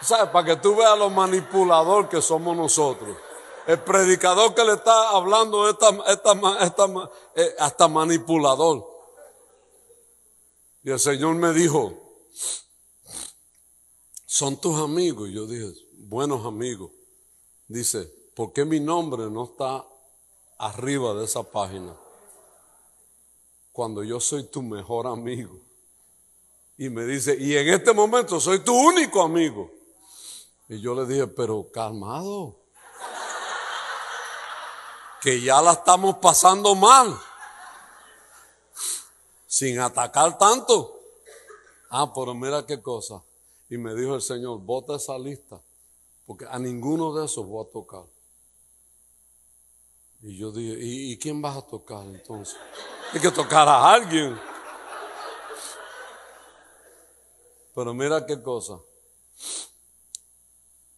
[0.00, 0.30] ¿Sabes?
[0.30, 3.18] Para que tú veas lo manipulador que somos nosotros.
[3.66, 8.86] El predicador que le está hablando esta, esta, eh, hasta manipulador.
[10.84, 11.92] Y el Señor me dijo,
[14.24, 15.28] son tus amigos.
[15.28, 16.92] Y yo dije, buenos amigos.
[17.66, 19.84] Dice, ¿por qué mi nombre no está
[20.58, 21.96] arriba de esa página?
[23.72, 25.58] Cuando yo soy tu mejor amigo.
[26.76, 29.70] Y me dice, y en este momento soy tu único amigo.
[30.68, 32.56] Y yo le dije, pero calmado
[35.22, 37.18] que ya la estamos pasando mal,
[39.46, 41.00] sin atacar tanto.
[41.88, 43.22] Ah, pero mira qué cosa.
[43.70, 45.58] Y me dijo el Señor, bota esa lista,
[46.26, 48.04] porque a ninguno de esos voy a tocar.
[50.28, 52.56] Y yo dije, ¿y, quién vas a tocar entonces?
[53.12, 54.36] Hay que tocar a alguien.
[57.72, 58.80] Pero mira qué cosa.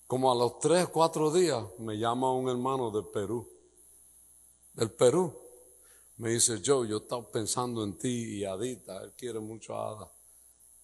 [0.07, 3.47] Como a los tres, cuatro días me llama un hermano de Perú
[4.73, 5.37] del Perú.
[6.17, 10.13] Me dice, yo, yo estaba pensando en ti y Adita, él quiere mucho a Ada.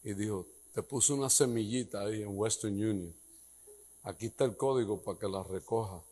[0.03, 3.17] Y dijo, te puse una semillita ahí en Western Union.
[4.03, 6.03] Aquí está el código para que la recoja.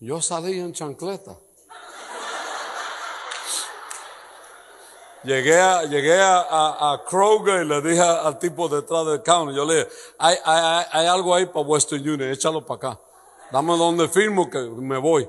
[0.00, 1.36] Yo salí en chancleta.
[5.24, 9.74] Llegué a, llegué a, Kroger y le dije al tipo detrás del counter, yo le
[9.74, 13.00] dije, hay, hay, hay algo ahí para Western Union, échalo para acá.
[13.50, 15.28] Dame donde firmo que me voy.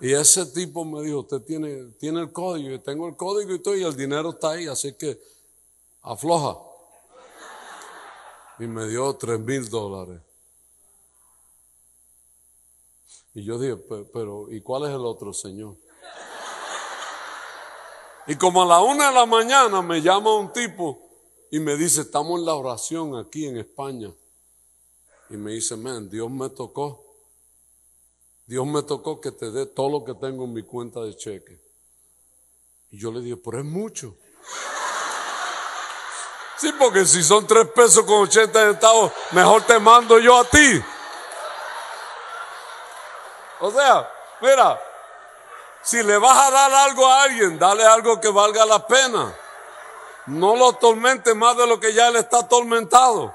[0.00, 3.58] Y ese tipo me dijo, usted tiene, tiene el código, yo tengo el código y
[3.58, 5.20] todo, y el dinero está ahí, así que
[6.02, 6.58] afloja.
[8.58, 10.20] Y me dio tres mil dólares.
[13.34, 13.76] Y yo dije,
[14.12, 15.76] pero, ¿y cuál es el otro señor?
[18.26, 20.98] Y como a la una de la mañana me llama un tipo
[21.50, 24.12] y me dice, estamos en la oración aquí en España.
[25.28, 27.04] Y me dice, man, Dios me tocó
[28.46, 31.58] Dios me tocó que te dé todo lo que tengo en mi cuenta de cheque.
[32.90, 34.16] Y yo le dije, pero es mucho.
[36.58, 40.82] Sí, porque si son tres pesos con 80 centavos, mejor te mando yo a ti.
[43.60, 44.80] O sea, mira,
[45.82, 49.36] si le vas a dar algo a alguien, dale algo que valga la pena.
[50.26, 53.34] No lo tormente más de lo que ya él está atormentado.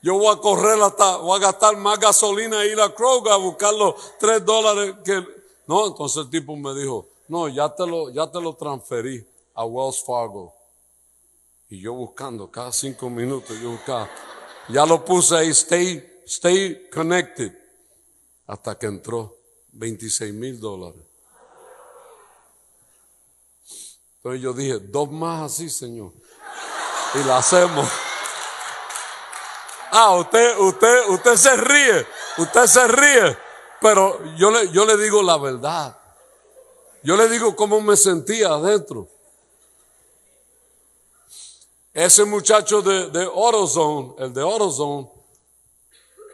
[0.00, 3.36] Yo voy a correr hasta, voy a gastar más gasolina e ir a Kroger a
[3.36, 5.26] buscar los tres dólares que...
[5.66, 9.64] No, entonces el tipo me dijo, no, ya te lo, ya te lo transferí a
[9.64, 10.54] Wells Fargo.
[11.70, 14.08] Y yo buscando cada cinco minutos, yo buscaba.
[14.68, 17.63] Ya lo puse ahí, stay, stay connected.
[18.46, 19.36] Hasta que entró
[19.72, 21.00] 26 mil dólares.
[24.16, 26.12] Entonces yo dije, dos más así, Señor.
[27.14, 27.86] Y la hacemos.
[29.90, 32.06] Ah, usted, usted, usted se ríe,
[32.38, 33.38] usted se ríe,
[33.80, 35.96] pero yo le, yo le digo la verdad.
[37.02, 39.08] Yo le digo cómo me sentía adentro.
[41.92, 45.08] Ese muchacho de, de AutoZone, el de AutoZone,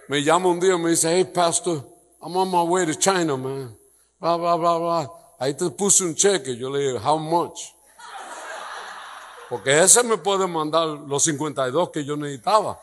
[0.09, 1.87] me llama un día y me dice, hey pastor,
[2.23, 3.75] I'm on my way to China, man.
[4.21, 5.09] Bla, bla, bla, bla.
[5.41, 6.57] Ahí te puse un cheque.
[6.57, 7.73] Yo le digo, how much?
[9.49, 12.79] Porque ese me puede mandar los 52 que yo necesitaba.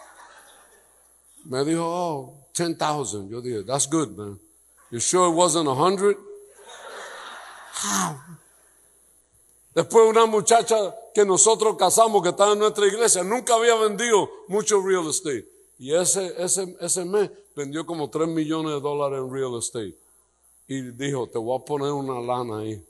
[1.46, 3.30] Me dijo, oh, 10,000.
[3.30, 4.40] Yo dije, that's good, man.
[4.90, 6.18] You sure it wasn't a hundred?
[9.76, 14.82] Después una muchacha que nosotros casamos, que estaba en nuestra iglesia, nunca había vendido mucho
[14.82, 15.48] real estate.
[15.78, 19.98] Y ese, ese, ese mes vendió como 3 millones de dólares en real estate.
[20.68, 22.86] Y dijo, te voy a poner una lana ahí.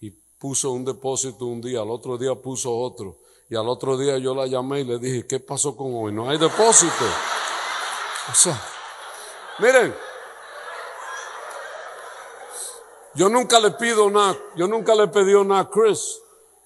[0.00, 3.18] Y puso un depósito un día, al otro día puso otro.
[3.50, 6.12] Y al otro día yo la llamé y le dije, ¿qué pasó con hoy?
[6.12, 7.04] No hay depósito.
[8.30, 8.58] O sea,
[9.58, 9.94] miren,
[13.14, 16.18] yo nunca le pido nada, yo nunca le pedí nada a Chris.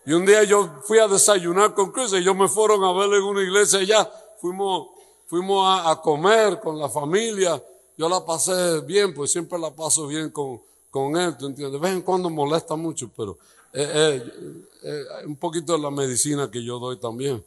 [0.04, 3.16] Y un día yo fui a desayunar con Chris y ellos me fueron a verle
[3.16, 4.08] en una iglesia allá.
[4.40, 4.88] Fuimos,
[5.32, 7.64] fuimos a, comer con la familia.
[7.96, 10.60] Yo la pasé bien, pues siempre la paso bien con,
[10.90, 11.72] con él, ¿tú entiendes?
[11.72, 13.38] De vez en cuando molesta mucho, pero
[13.72, 17.42] Eh, eh, eh, un poquito de la medicina que yo doy también.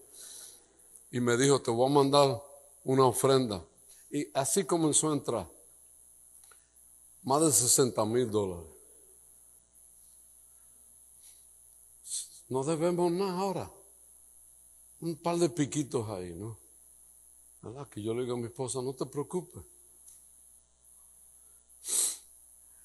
[1.11, 2.41] Y me dijo, te voy a mandar
[2.83, 3.63] una ofrenda.
[4.09, 5.47] Y así comenzó a entrar.
[7.21, 8.65] Más de 60 mil dólares.
[12.49, 13.71] No debemos nada ahora.
[15.01, 16.64] Un par de piquitos ahí, ¿no?
[17.65, 17.89] ¿Verdad?
[17.89, 19.63] Que yo le digo a mi esposa, no te preocupes.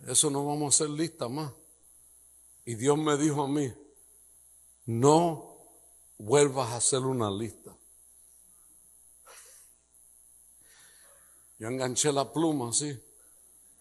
[0.07, 1.53] Eso no vamos a hacer lista más.
[2.65, 3.71] Y Dios me dijo a mí,
[4.87, 5.55] no
[6.17, 7.77] vuelvas a hacer una lista.
[11.59, 12.99] Yo enganché la pluma así.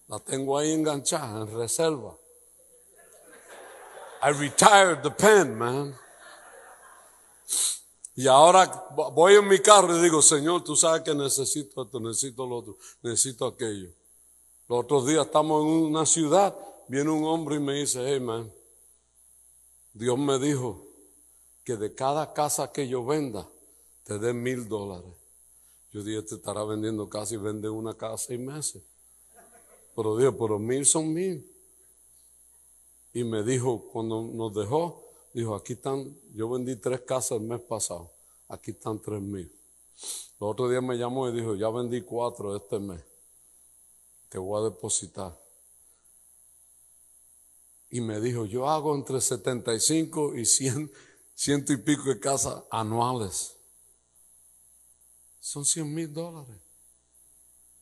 [0.09, 2.17] La tengo ahí enganchada, en reserva.
[4.21, 5.95] I retired the pen, man.
[8.19, 12.45] Y ahora voy en mi carro y digo, Señor, tú sabes que necesito esto, necesito
[12.45, 13.91] lo otro, necesito aquello.
[14.67, 16.53] Los otros días estamos en una ciudad,
[16.89, 18.51] viene un hombre y me dice, hey, man,
[19.93, 20.85] Dios me dijo
[21.63, 23.47] que de cada casa que yo venda,
[24.03, 25.13] te dé mil dólares.
[25.93, 28.83] Yo dije, te este estará vendiendo casi, vende una cada seis meses.
[29.95, 31.49] Pero Dios, pero mil son mil.
[33.13, 37.61] Y me dijo, cuando nos dejó, Dijo, aquí están, yo vendí tres casas el mes
[37.61, 38.11] pasado,
[38.47, 39.51] aquí están tres mil.
[40.39, 43.01] El otro día me llamó y dijo, ya vendí cuatro este mes,
[44.29, 45.37] te voy a depositar.
[47.91, 50.91] Y me dijo, yo hago entre 75 y 100,
[51.35, 53.55] ciento y pico de casas anuales.
[55.39, 56.55] Son 100 mil dólares.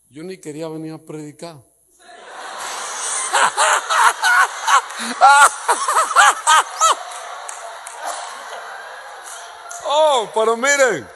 [0.09, 1.61] Yo ni quería venir a predicar.
[9.89, 11.07] Oh, pero miren,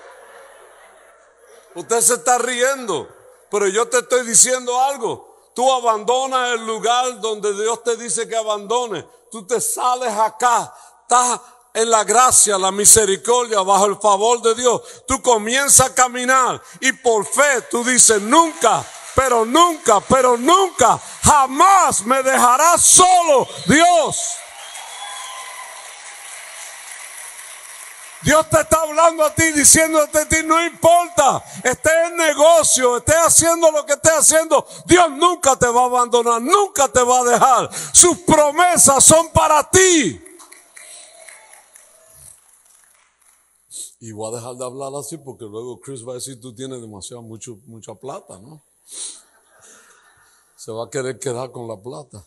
[1.75, 3.07] usted se está riendo,
[3.49, 5.51] pero yo te estoy diciendo algo.
[5.53, 9.05] Tú abandonas el lugar donde Dios te dice que abandone.
[9.29, 11.39] Tú te sales acá, estás
[11.73, 14.81] en la gracia, la misericordia, bajo el favor de Dios.
[15.07, 22.05] Tú comienzas a caminar y por fe tú dices, nunca, pero nunca, pero nunca, jamás
[22.05, 24.35] me dejarás solo, Dios.
[28.23, 33.15] Dios te está hablando a ti, diciéndote a ti, no importa, estés en negocio, estés
[33.15, 37.23] haciendo lo que estés haciendo, Dios nunca te va a abandonar, nunca te va a
[37.23, 37.69] dejar.
[37.93, 40.21] Sus promesas son para ti.
[43.99, 46.81] Y voy a dejar de hablar así porque luego Chris va a decir, tú tienes
[46.81, 48.61] demasiado, mucho, mucha plata, ¿no?
[50.55, 52.23] Se va a querer quedar con la plata.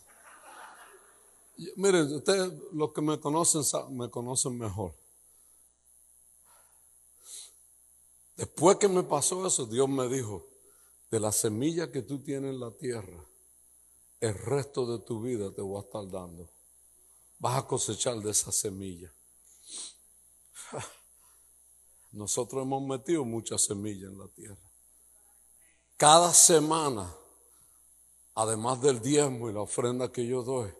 [1.77, 3.63] Miren, ustedes, los que me conocen,
[3.97, 4.93] me conocen mejor.
[8.37, 10.49] Después que me pasó eso, Dios me dijo,
[11.11, 13.25] de la semilla que tú tienes en la tierra,
[14.21, 16.51] el resto de tu vida te voy a estar dando.
[17.39, 19.13] Vas a cosechar de esa semilla.
[22.13, 24.71] Nosotros hemos metido muchas semillas en la tierra.
[25.97, 27.15] Cada semana,
[28.35, 30.73] además del diezmo y la ofrenda que yo doy,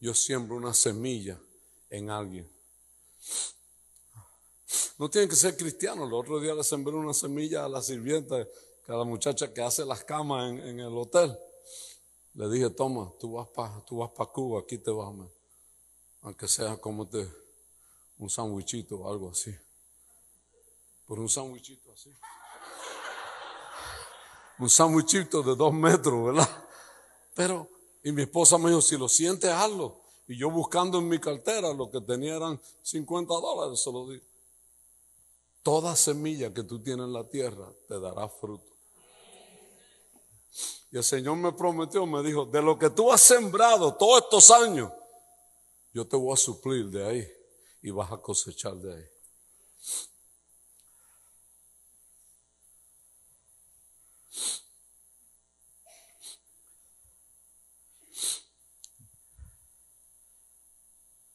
[0.00, 1.40] yo siembro una semilla
[1.90, 2.50] en alguien.
[4.98, 6.08] No tienen que ser cristianos.
[6.08, 9.84] El otro día le sembré una semilla a la sirvienta, a la muchacha que hace
[9.84, 11.36] las camas en, el hotel.
[12.34, 15.12] Le dije, toma, tú vas para vas Cuba, aquí te vas,
[16.22, 17.28] aunque sea como te,
[18.18, 19.54] un sandwichito o algo así.
[21.06, 22.10] Por un sandwichito así.
[24.58, 26.66] Un sandwichito de dos metros, ¿verdad?
[27.34, 27.68] Pero,
[28.04, 30.00] y mi esposa me dijo, si lo sientes, hazlo.
[30.28, 34.22] Y yo buscando en mi cartera, lo que tenía eran 50 dólares, se lo di.
[35.62, 38.66] Toda semilla que tú tienes en la tierra te dará fruto.
[40.90, 44.50] Y el Señor me prometió, me dijo, de lo que tú has sembrado todos estos
[44.50, 44.92] años,
[45.94, 47.32] yo te voy a suplir de ahí
[47.80, 49.08] y vas a cosechar de ahí.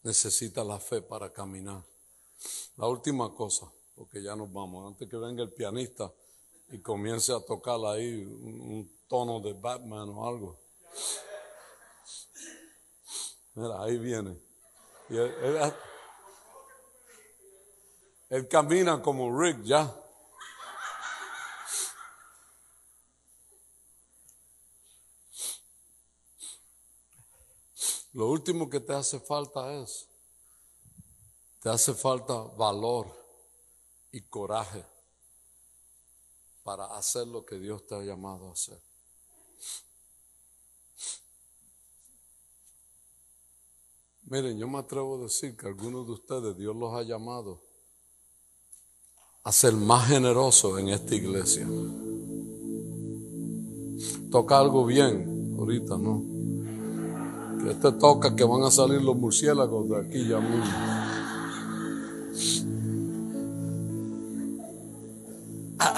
[0.03, 1.83] Necesita la fe para caminar.
[2.75, 4.87] La última cosa porque ya nos vamos.
[4.87, 6.13] Antes que venga el pianista
[6.69, 10.59] y comience a tocar ahí un, tono de Batman o algo.
[13.55, 14.37] Mira, ahí viene.
[18.29, 19.95] él, camina como Rick ya.
[28.13, 30.07] Lo último que te hace falta es,
[31.61, 33.16] te hace falta valor
[34.11, 34.85] y coraje
[36.63, 38.79] para hacer lo que Dios te ha llamado a hacer.
[44.29, 47.61] Miren, yo me atrevo a decir que algunos de ustedes Dios los ha llamado
[49.43, 51.65] a ser más generosos en esta iglesia.
[54.29, 56.21] Toca algo bien, ahorita no.
[57.63, 60.65] Que este toca que van a salir los murciélagos de aquí ya mismo.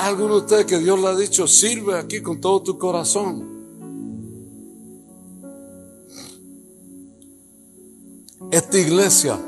[0.09, 3.47] Alguno de ustedes que Dios le ha dicho, sirve aquí con todo tu corazón.
[8.51, 9.39] Esta iglesia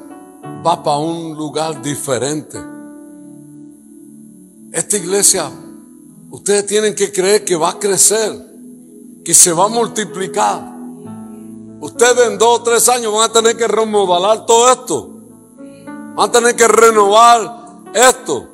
[0.65, 2.59] va para un lugar diferente.
[4.71, 5.51] Esta iglesia,
[6.29, 8.31] ustedes tienen que creer que va a crecer,
[9.25, 10.71] que se va a multiplicar.
[11.79, 15.09] Ustedes en dos o tres años van a tener que remodelar todo esto.
[16.15, 18.50] Van a tener que renovar esto.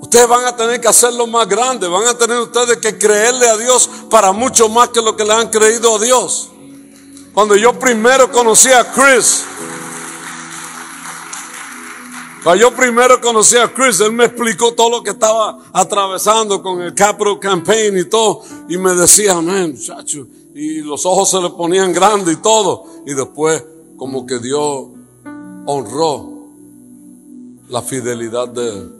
[0.00, 1.88] Ustedes van a tener que hacerlo más grande.
[1.88, 5.32] Van a tener ustedes que creerle a Dios para mucho más que lo que le
[5.32, 6.50] han creído a Dios.
[7.34, 9.44] Cuando yo primero conocí a Chris,
[12.42, 16.80] cuando yo primero conocí a Chris, él me explicó todo lo que estaba atravesando con
[16.80, 18.42] el Capital Campaign y todo.
[18.68, 20.26] Y me decía, man, muchacho.
[20.54, 22.84] Y los ojos se le ponían grandes y todo.
[23.06, 23.64] Y después,
[23.96, 24.86] como que Dios
[25.66, 26.38] honró
[27.68, 28.97] la fidelidad de él.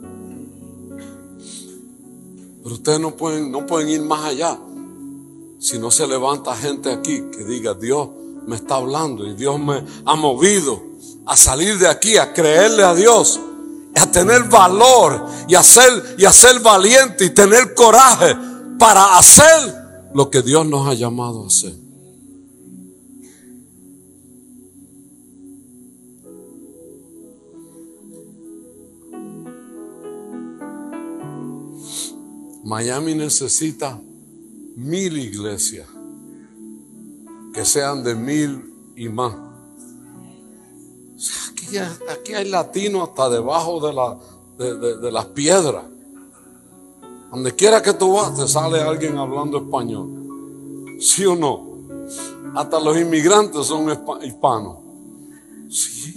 [2.63, 4.59] Pero ustedes no pueden, no pueden ir más allá.
[5.59, 8.09] Si no se levanta gente aquí que diga, Dios
[8.45, 10.81] me está hablando y Dios me ha movido
[11.25, 13.39] a salir de aquí, a creerle a Dios,
[13.95, 18.35] a tener valor y a ser, y a ser valiente y tener coraje
[18.77, 19.75] para hacer
[20.13, 21.88] lo que Dios nos ha llamado a hacer.
[32.69, 33.99] Miami necesita
[34.75, 35.87] mil iglesias
[37.51, 39.33] que sean de mil y más.
[42.11, 44.19] Aquí, hay latinos hasta debajo de, la,
[45.01, 45.83] de, las piedras.
[47.31, 50.97] Donde quiera que tú vas, te sale alguien hablando español.
[50.99, 51.69] ¿Sí o no?
[52.53, 53.89] Hasta los inmigrantes son
[54.21, 54.77] hispanos.
[55.71, 56.13] Sí.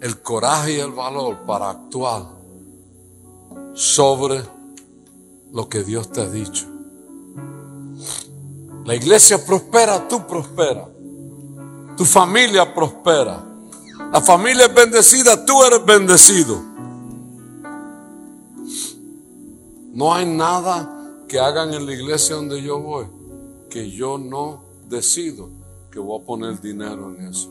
[0.00, 2.26] El coraje y el valor para actuar
[3.74, 4.42] sobre
[5.52, 6.66] lo que Dios te ha dicho.
[8.84, 10.88] La iglesia prospera, tú prosperas.
[11.96, 13.44] Tu familia prospera.
[14.12, 16.60] La familia es bendecida, tú eres bendecido.
[19.92, 20.96] No hay nada
[21.28, 23.06] que hagan en la iglesia donde yo voy
[23.70, 25.48] que yo no decido
[25.90, 27.48] que voy a poner dinero en eso.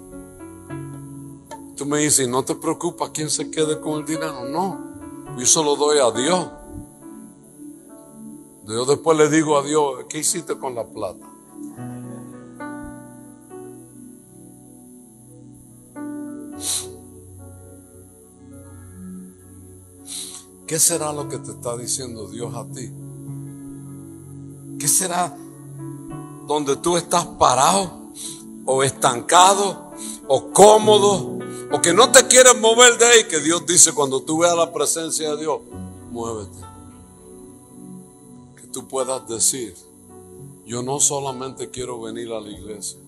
[1.80, 4.43] Tú me dices, no te preocupa quién se quede con el dinero.
[4.43, 6.49] No, yo solo doy a Dios.
[8.67, 11.25] Yo después le digo a Dios, ¿qué hiciste con la plata?
[20.67, 22.91] ¿Qué será lo que te está diciendo Dios a ti?
[24.77, 25.34] ¿Qué será
[26.45, 28.11] donde tú estás parado
[28.65, 29.93] o estancado
[30.27, 31.28] o cómodo
[31.72, 33.24] o que no te quieres mover de ahí?
[33.26, 35.59] Que Dios dice cuando tú veas la presencia de Dios,
[36.11, 36.59] muévete.
[38.55, 39.76] Que tú puedas decir,
[40.65, 42.99] yo no solamente quiero venir a la iglesia.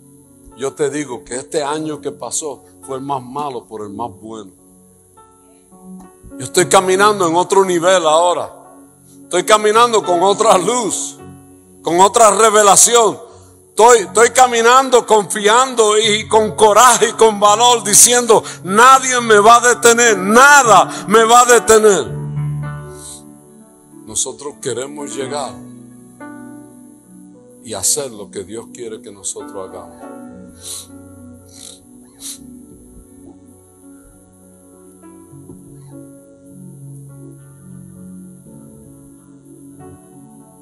[0.57, 4.11] Yo te digo que este año que pasó fue el más malo por el más
[4.19, 4.51] bueno.
[6.37, 8.51] Yo estoy caminando en otro nivel ahora.
[9.23, 11.17] Estoy caminando con otra luz,
[11.81, 13.17] con otra revelación.
[13.71, 19.75] Estoy, estoy caminando confiando y con coraje y con valor diciendo, nadie me va a
[19.75, 22.05] detener, nada me va a detener.
[24.05, 25.53] Nosotros queremos llegar
[27.63, 30.89] y hacer lo que Dios quiere que nosotros hagamos.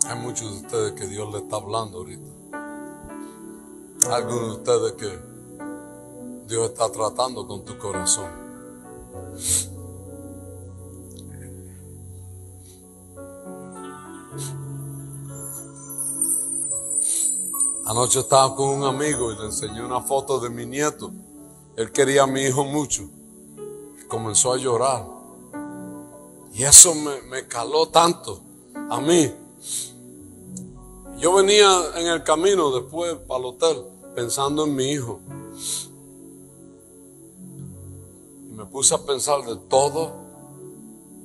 [0.06, 2.39] Hay muchos de ustedes que Dios le está hablando ahorita.
[4.08, 5.20] Algunos de ustedes que
[6.48, 8.32] Dios está tratando con tu corazón.
[17.86, 21.12] Anoche estaba con un amigo y le enseñé una foto de mi nieto.
[21.76, 23.04] Él quería a mi hijo mucho.
[24.02, 25.06] Y comenzó a llorar.
[26.54, 28.42] Y eso me, me caló tanto
[28.90, 29.32] a mí
[31.20, 31.68] yo venía
[31.98, 33.84] en el camino después para el hotel
[34.16, 35.20] pensando en mi hijo.
[38.48, 40.12] Y me puse a pensar de todos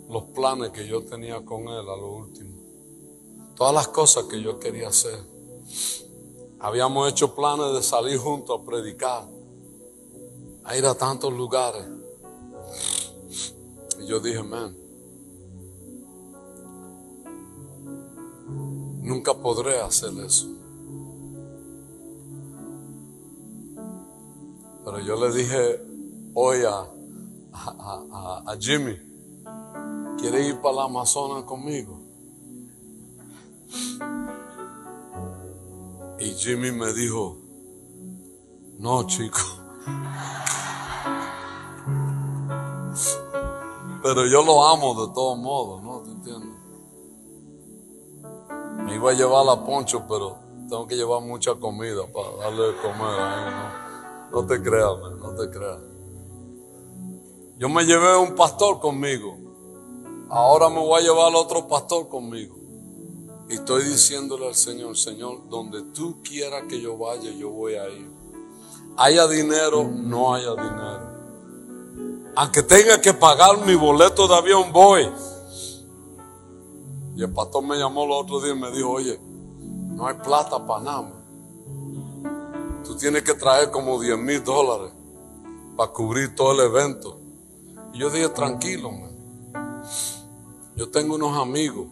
[0.08, 2.50] los planes que yo tenía con él a lo último.
[3.54, 5.18] Todas las cosas que yo quería hacer.
[6.58, 9.28] Habíamos hecho planes de salir juntos a predicar,
[10.64, 11.84] a ir a tantos lugares.
[14.00, 14.76] Y yo dije, man,
[19.04, 20.48] nunca podré hacer eso.
[24.84, 25.80] Pero yo le dije
[26.34, 26.90] hoy a,
[28.58, 28.98] Jimmy,
[30.18, 32.00] ¿quiere ir para la Amazonas conmigo?
[36.18, 37.38] Y Jimmy me dijo,
[38.78, 39.38] no, chico.
[44.02, 45.82] Pero yo lo amo de todos modos,
[48.84, 52.76] Me iba a llevar a Poncho, pero tengo que llevar mucha comida para darle de
[52.76, 53.50] comer a
[54.30, 54.40] ¿no?
[54.40, 55.78] No te creas, no te creas.
[57.56, 59.38] Yo me llevé un pastor conmigo.
[60.28, 62.56] Ahora me voy a llevar a otro pastor conmigo.
[63.48, 67.88] Y estoy diciéndole al Señor, Señor, donde tú quieras que yo vaya, yo voy a
[67.88, 68.10] ir.
[68.96, 71.14] Haya dinero, no haya dinero.
[72.36, 75.08] Aunque tenga que pagar mi boleto de avión, voy.
[77.16, 79.18] Y el pastor me llamó el otro día y me dijo, oye,
[79.60, 81.24] no hay plata para nada
[82.84, 84.92] tú tienes que traer como 10 mil dólares
[85.76, 87.18] para cubrir todo el evento.
[87.92, 88.90] Y yo dije, tranquilo,
[90.76, 91.88] yo tengo unos amigos.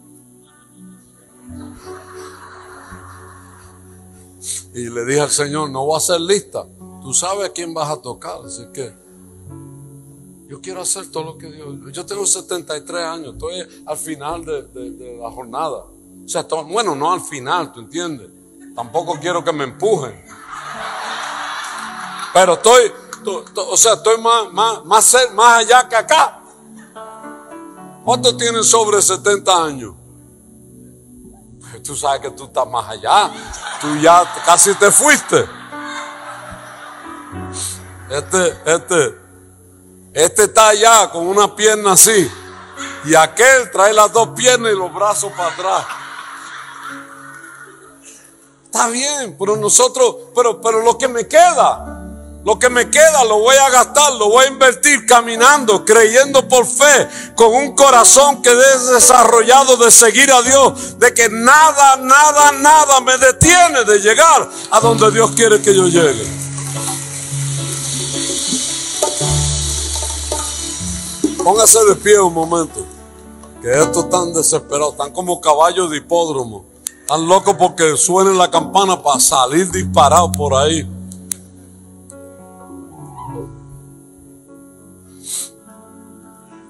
[4.73, 6.65] Y le dije al Señor, no voy a hacer lista.
[7.01, 8.39] Tú sabes a quién vas a tocar.
[8.45, 8.93] Así que
[10.47, 11.67] yo quiero hacer todo lo que Dios.
[11.91, 15.85] Yo tengo 73 años, estoy al final de, la jornada.
[16.25, 18.29] O sea, bueno, no al final, ¿tú entiendes?
[18.75, 20.23] Tampoco quiero que me empujen.
[22.33, 22.91] Pero estoy,
[23.55, 26.39] o sea, estoy más, más, más, más allá que acá.
[28.03, 29.95] ¿Cuántos tienen sobre 70 años?
[31.61, 33.31] Pues tú sabes que tú estás más allá.
[33.79, 35.45] Tú ya casi te fuiste.
[38.09, 39.22] Este, este,
[40.13, 42.31] este está allá con una pierna así.
[43.05, 45.85] Y aquel trae las dos piernas y los brazos para atrás.
[48.65, 52.03] Está bien, pero nosotros, pero, pero lo que me queda,
[52.43, 56.65] lo que me queda lo voy a gastar, lo voy a invertir caminando, creyendo por
[56.65, 62.51] fe, con un corazón que es desarrollado de seguir a Dios, de que nada, nada,
[62.53, 66.52] nada me detiene de llegar a donde Dios quiere que yo llegue.
[71.43, 72.85] Póngase de pie un momento,
[73.61, 76.63] que estos están desesperados, están como caballos de hipódromo,
[77.01, 80.89] están locos porque suene la campana para salir disparados por ahí.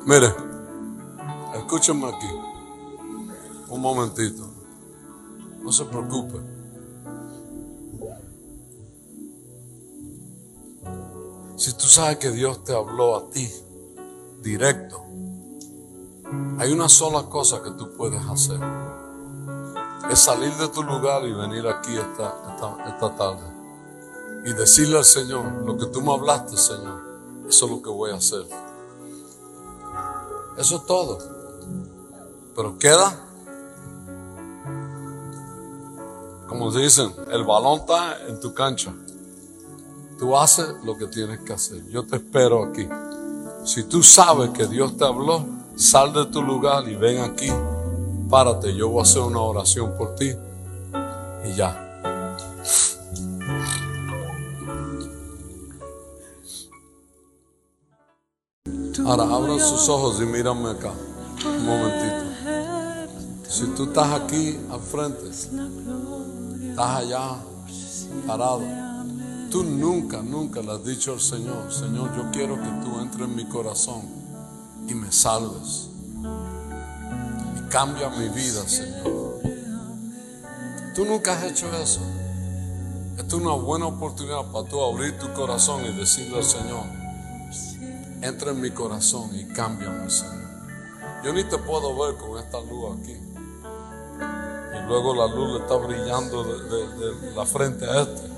[0.05, 0.33] Mire,
[1.53, 2.27] escúchame aquí.
[3.69, 4.49] Un momentito.
[5.61, 6.39] No se preocupe.
[11.57, 13.49] Si tú sabes que Dios te habló a ti
[14.43, 15.03] directo,
[16.59, 18.59] hay una sola cosa que tú puedes hacer.
[20.11, 23.53] Es salir de tu lugar y venir aquí esta, esta, esta tarde.
[24.45, 27.01] Y decirle al Señor, lo que tú me hablaste, Señor,
[27.47, 28.45] eso es lo que voy a hacer.
[30.57, 31.17] Eso es todo.
[32.55, 33.19] Pero queda,
[36.47, 38.93] como dicen, el balón está en tu cancha.
[40.19, 41.87] Tú haces lo que tienes que hacer.
[41.87, 42.87] Yo te espero aquí.
[43.65, 45.45] Si tú sabes que Dios te habló,
[45.75, 47.49] sal de tu lugar y ven aquí.
[48.29, 50.31] Párate, yo voy a hacer una oración por ti.
[51.45, 51.79] Y ya.
[59.05, 60.91] Ahora abran sus ojos y mírame acá.
[61.45, 62.23] Un momentito.
[63.47, 67.37] Si tú estás aquí al frente, estás allá
[68.25, 68.61] parado,
[69.53, 73.35] tú nunca, nunca le has dicho al Señor, Señor, yo quiero que tú entres en
[73.35, 74.01] mi corazón
[74.87, 75.89] y me salves.
[77.55, 79.41] Y cambia mi vida, Señor.
[80.95, 82.01] Tú nunca has hecho eso.
[83.15, 86.85] Esta es una buena oportunidad para tú abrir tu corazón y decirle al Señor,
[88.23, 90.49] entra en mi corazón y cámbiame, Señor.
[91.23, 93.11] Yo ni te puedo ver con esta luz aquí.
[93.13, 98.33] Y luego la luz le está brillando de, la frente a este.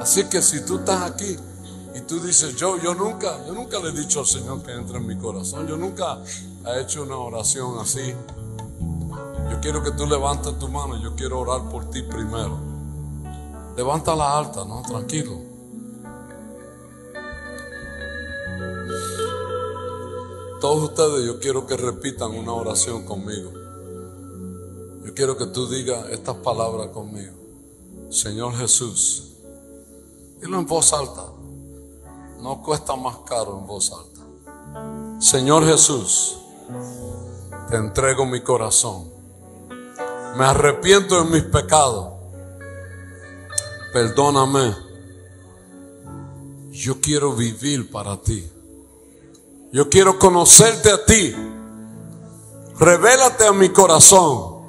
[0.00, 1.36] Así que si tú estás aquí
[1.94, 4.98] y tú dices, yo, yo nunca, yo nunca le he dicho al Señor que entre
[4.98, 5.66] en mi corazón.
[5.66, 6.18] Yo nunca
[6.66, 8.14] he hecho una oración así.
[9.50, 11.00] Yo quiero que tú levantes tu mano.
[11.02, 12.58] Yo quiero orar por ti primero.
[13.76, 14.82] Levántala alta, ¿no?
[14.82, 15.52] Tranquilo.
[20.60, 23.52] Todos ustedes yo quiero que repitan una oración conmigo.
[25.04, 27.41] Yo quiero que tú digas estas palabras conmigo.
[28.12, 29.38] Señor Jesús,
[30.38, 31.24] dilo en voz alta.
[32.40, 35.18] No cuesta más caro en voz alta.
[35.18, 36.36] Señor Jesús,
[37.70, 39.10] te entrego mi corazón.
[40.36, 42.12] Me arrepiento de mis pecados.
[43.94, 44.76] Perdóname.
[46.70, 48.46] Yo quiero vivir para ti.
[49.72, 51.34] Yo quiero conocerte a ti.
[52.78, 54.66] Revélate a mi corazón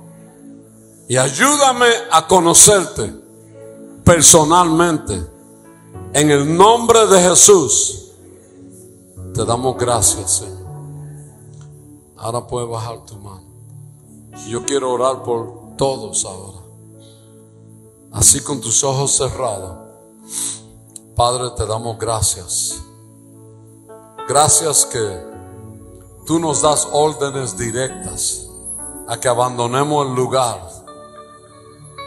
[1.10, 3.23] y ayúdame a conocerte
[4.04, 5.30] personalmente.
[6.14, 8.12] En el nombre de Jesús,
[9.34, 10.64] te damos gracias, Señor.
[12.18, 13.44] Ahora puedes bajar tu mano.
[14.48, 16.60] Yo quiero orar por todos ahora.
[18.12, 19.78] Así con tus ojos cerrados.
[21.16, 22.80] Padre, te damos gracias.
[24.28, 25.20] Gracias que
[26.26, 28.48] tú nos das órdenes directas
[29.08, 30.83] a que abandonemos el lugar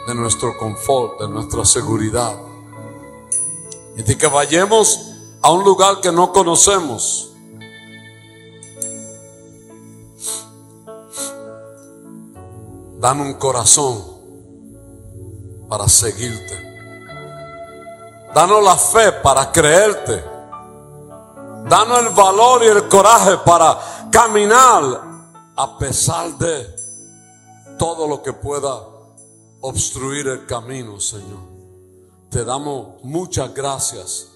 [0.07, 2.33] de nuestro confort, de nuestra seguridad.
[3.97, 7.33] Y de que vayamos a un lugar que no conocemos.
[12.99, 14.01] Dan un corazón
[15.67, 16.55] para seguirte.
[18.33, 20.23] Danos la fe para creerte.
[21.67, 23.77] Danos el valor y el coraje para
[24.09, 25.01] caminar
[25.57, 26.75] a pesar de
[27.77, 28.96] todo lo que pueda
[29.61, 31.57] obstruir el camino, Señor.
[32.29, 34.27] Te damos muchas gracias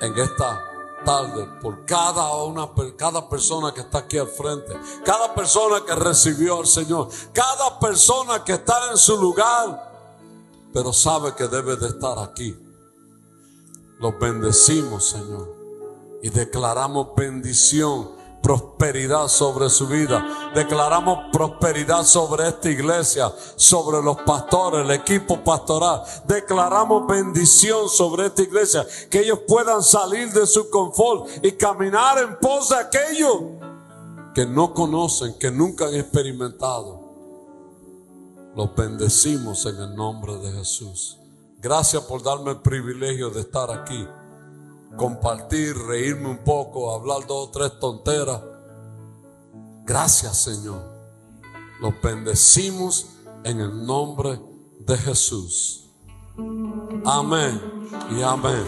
[0.00, 0.64] en esta
[1.04, 6.58] tarde por cada una, cada persona que está aquí al frente, cada persona que recibió
[6.58, 9.88] al Señor, cada persona que está en su lugar,
[10.72, 12.56] pero sabe que debe de estar aquí.
[13.98, 15.54] Los bendecimos, Señor,
[16.22, 20.52] y declaramos bendición prosperidad sobre su vida.
[20.54, 26.02] Declaramos prosperidad sobre esta iglesia, sobre los pastores, el equipo pastoral.
[26.26, 32.38] Declaramos bendición sobre esta iglesia, que ellos puedan salir de su confort y caminar en
[32.38, 33.36] pos de aquellos
[34.34, 37.00] que no conocen, que nunca han experimentado.
[38.56, 41.18] Los bendecimos en el nombre de Jesús.
[41.58, 44.06] Gracias por darme el privilegio de estar aquí
[44.96, 48.40] compartir, reírme un poco, hablar dos o tres tonteras.
[49.84, 50.82] Gracias Señor.
[51.80, 53.06] Los bendecimos
[53.44, 54.40] en el nombre
[54.80, 55.90] de Jesús.
[57.04, 57.60] Amén
[58.10, 58.64] y amén.